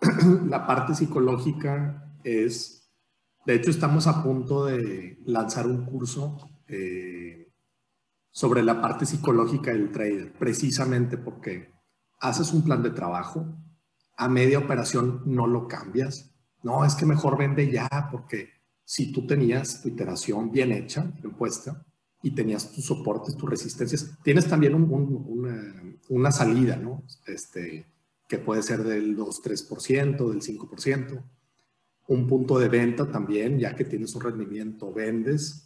[0.48, 2.88] la parte psicológica es,
[3.44, 7.43] de hecho estamos a punto de lanzar un curso eh,
[8.34, 11.70] sobre la parte psicológica del trader, precisamente porque
[12.18, 13.46] haces un plan de trabajo,
[14.16, 16.34] a media operación no lo cambias.
[16.64, 18.48] No, es que mejor vende ya, porque
[18.84, 21.86] si tú tenías tu iteración bien hecha, bien puesta,
[22.24, 24.74] y tenías tus soportes, tus resistencias, tienes también
[26.08, 27.04] una, salida, ¿no?
[27.28, 27.86] Este,
[28.28, 31.24] que puede ser del 2-3%, del 5%.
[32.08, 35.63] Un punto de venta también, ya que tienes un rendimiento, vendes,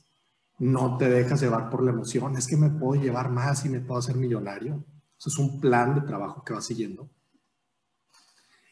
[0.59, 3.81] no te dejas llevar por la emoción, es que me puedo llevar más y me
[3.81, 4.85] puedo hacer millonario.
[5.19, 7.11] Eso es un plan de trabajo que vas siguiendo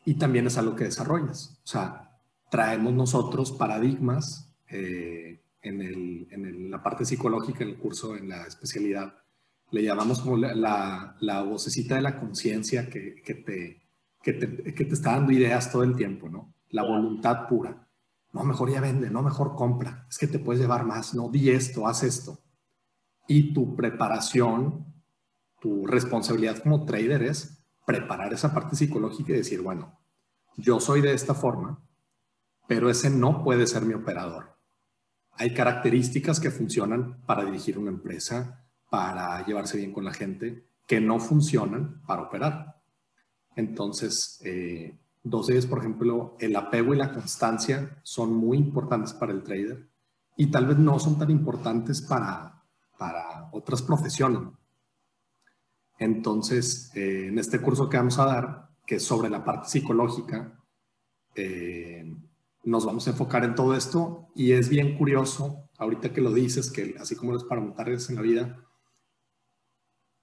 [0.06, 1.60] y también es algo que desarrollas.
[1.64, 2.12] O sea,
[2.48, 9.14] traemos nosotros paradigmas eh, en, la parte psicológica, en el curso, en la especialidad.
[9.72, 13.82] Le llamamos como la, la, vocecita de la conciencia que, te,
[14.22, 16.54] que, te, que te está dando ideas todo el tiempo, ¿no?
[16.70, 17.85] La voluntad pura.
[18.32, 20.06] No, mejor ya vende, no, mejor compra.
[20.10, 22.38] Es que te puedes llevar más, no, di esto, haz esto.
[23.26, 24.94] Y tu preparación,
[25.60, 29.98] tu responsabilidad como trader es preparar esa parte psicológica y decir, bueno,
[30.56, 31.82] yo soy de esta forma,
[32.66, 34.56] pero ese no puede ser mi operador.
[35.32, 41.00] Hay características que funcionan para dirigir una empresa, para llevarse bien con la gente, que
[41.00, 42.80] no funcionan para operar.
[43.54, 44.98] Entonces, eh,
[45.48, 49.88] ellas, por ejemplo, el apego y la constancia son muy importantes para el trader
[50.36, 52.62] y tal vez no son tan importantes para,
[52.98, 54.42] para otras profesiones.
[55.98, 60.62] Entonces, eh, en este curso que vamos a dar, que es sobre la parte psicológica,
[61.34, 62.14] eh,
[62.64, 66.70] nos vamos a enfocar en todo esto y es bien curioso, ahorita que lo dices,
[66.70, 68.64] que así como los montarles en la vida,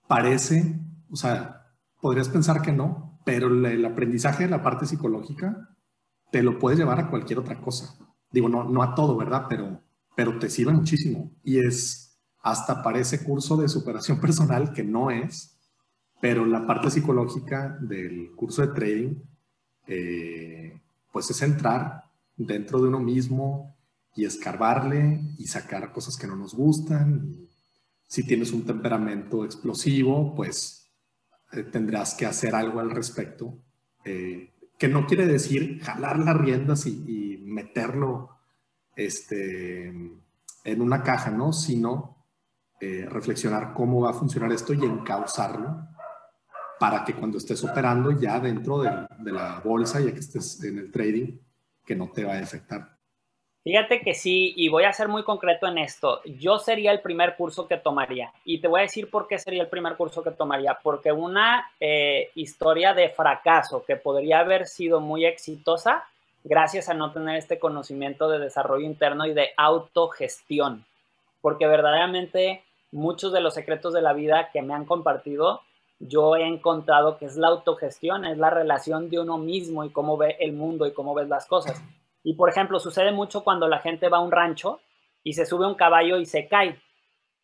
[0.08, 0.80] parece,
[1.10, 5.70] o sea, podrías pensar que no, pero el, aprendizaje de la parte psicológica
[6.32, 7.96] te lo puedes llevar a cualquier otra cosa.
[8.32, 9.46] Digo, no, no a todo, ¿verdad?
[9.48, 9.82] Pero,
[10.16, 15.58] pero te sirve muchísimo y es hasta parece curso de superación personal que no es,
[16.22, 19.16] pero la parte psicológica del curso de trading,
[19.88, 22.06] eh, pues es entrar
[22.36, 23.76] dentro de uno mismo
[24.16, 27.36] y escarbarle y sacar cosas que no nos gustan.
[28.08, 30.83] Si tienes un temperamento explosivo, pues
[31.54, 33.58] eh, tendrás que hacer algo al respecto,
[34.06, 38.30] eh, que no quiere decir jalar las riendas y, meterlo
[38.96, 41.54] este, en una caja, ¿no?
[41.54, 42.18] Sino
[42.82, 45.88] reflexionar cómo va a funcionar esto y encauzarlo
[46.84, 48.92] para que cuando estés operando ya dentro de,
[49.32, 51.38] la bolsa, ya que estés en el trading,
[51.86, 52.93] que no te va a afectar.
[53.64, 56.22] Fíjate que sí, y voy a ser muy concreto en esto.
[56.26, 58.34] Yo sería el primer curso que tomaría.
[58.44, 60.78] Y te voy a decir por qué sería el primer curso que tomaría.
[60.84, 66.04] Porque una eh, historia de fracaso que podría haber sido muy exitosa
[66.44, 70.84] gracias a no tener este conocimiento de desarrollo interno y de autogestión.
[71.40, 75.62] Porque verdaderamente muchos de los secretos de la vida que me han compartido
[76.00, 80.18] yo he encontrado que es la autogestión, es la relación de uno mismo y cómo
[80.18, 81.82] ve el mundo y cómo ves las cosas.
[82.24, 84.80] Y por ejemplo, sucede mucho cuando la gente va a un rancho
[85.24, 86.80] y se sube un caballo y se cae.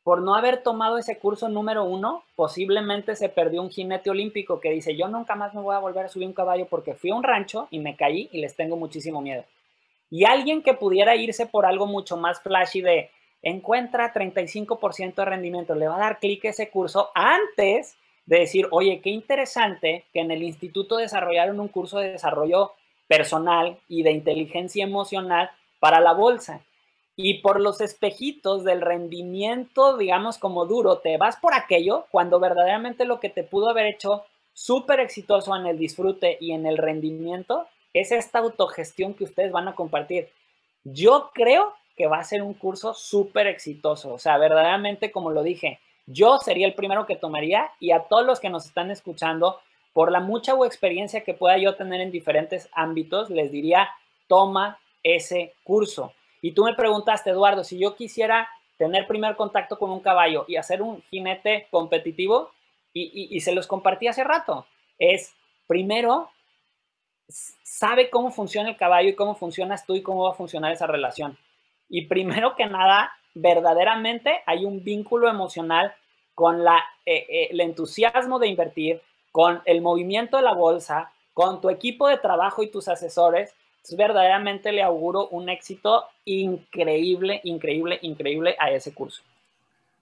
[0.04, 4.72] Por no haber tomado ese curso número uno, posiblemente se perdió un jinete olímpico que
[4.72, 7.16] dice, yo nunca más me voy a volver a subir un caballo porque fui a
[7.16, 9.44] un rancho y me caí y les tengo muchísimo miedo.
[10.10, 13.12] Y alguien que pudiera irse por algo mucho más flashy de
[13.42, 18.68] encuentra 35% de rendimiento, le va a dar clic a ese curso antes de decir,
[18.72, 22.74] oye, qué interesante que en el instituto desarrollaron un curso de desarrollo
[23.10, 25.50] personal y de inteligencia emocional
[25.80, 26.62] para la bolsa.
[27.18, 33.04] Y por los espejitos del rendimiento, digamos, como duro, te vas por aquello cuando verdaderamente
[33.04, 37.68] lo que te pudo haber hecho súper exitoso en el disfrute y en el rendimiento,
[37.94, 40.30] es esta autogestión que ustedes van a compartir.
[40.84, 44.14] Yo creo que va a ser un curso súper exitoso.
[44.14, 48.26] O sea, verdaderamente, como lo dije, yo sería el primero que tomaría y a todos
[48.26, 49.60] los que nos están escuchando,
[49.94, 53.90] por la mucha experiencia que pueda yo tener en diferentes ámbitos, les diría,
[54.28, 56.14] toma ese curso.
[56.42, 60.56] Y tú me preguntaste, Eduardo, si yo quisiera tener primer contacto con un caballo y
[60.56, 62.52] hacer un jinete competitivo,
[62.94, 64.66] y, se los compartí hace rato,
[64.98, 65.34] es
[65.68, 66.30] primero,
[67.28, 70.88] sabe cómo funciona el caballo y cómo funcionas tú y cómo va a funcionar esa
[70.88, 71.38] relación.
[71.88, 75.94] Y primero que nada, verdaderamente hay un vínculo emocional
[76.34, 79.02] con la, eh, eh, el entusiasmo de invertir,
[79.32, 83.54] con el movimiento de la bolsa, con tu equipo de trabajo y tus asesores,
[83.96, 89.24] verdaderamente le auguro un éxito increíble, increíble, increíble a ese curso.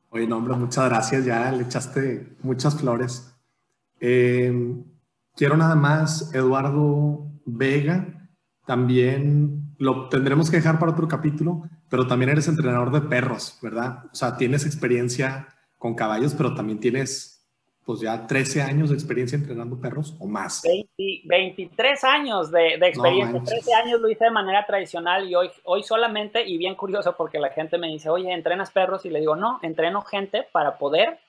[0.10, 1.26] Oye, no, muchas gracias.
[1.26, 3.34] Ya le echaste muchas flores.
[4.00, 4.52] Eh,
[5.36, 8.30] quiero nada más, Eduardo Vega,
[8.66, 14.06] también lo tendremos que dejar para otro capítulo, pero también eres entrenador de perros, ¿verdad?
[14.12, 15.48] O sea, tienes experiencia
[15.78, 17.37] con caballos, pero también tienes
[17.88, 20.62] pues ya 13 años de experiencia entrenando perros o más.
[20.98, 26.46] 23 años de, experiencia, 13 años lo hice de manera tradicional y hoy, hoy solamente,
[26.46, 29.06] y bien curioso porque la gente me dice, oye, ¿entrenas perros?
[29.06, 31.20] Y le digo, no, entreno gente para poder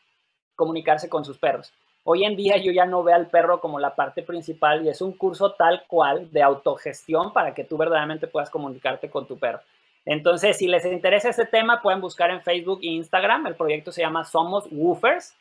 [0.56, 1.72] comunicarse con sus perros.
[2.02, 5.00] Hoy en día yo ya no veo al perro como la parte principal y es
[5.00, 9.60] un curso tal cual de autogestión para que tú verdaderamente puedas comunicarte con tu perro.
[10.04, 13.46] Entonces, si les interesa este tema, pueden buscar en Facebook e Instagram.
[13.46, 15.36] El proyecto se llama Somos Woofers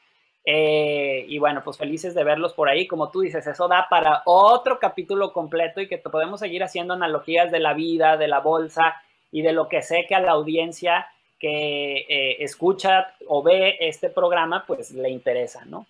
[0.50, 2.88] eh, y bueno, pues felices de verlos por ahí.
[2.88, 7.52] Como tú dices, eso da para otro capítulo completo y que podemos seguir haciendo analogías
[7.52, 8.96] de la vida, de la bolsa
[9.30, 14.10] y de lo que sé que a la audiencia que eh, escucha o ve este
[14.10, 15.86] programa, pues le interesa, ¿no?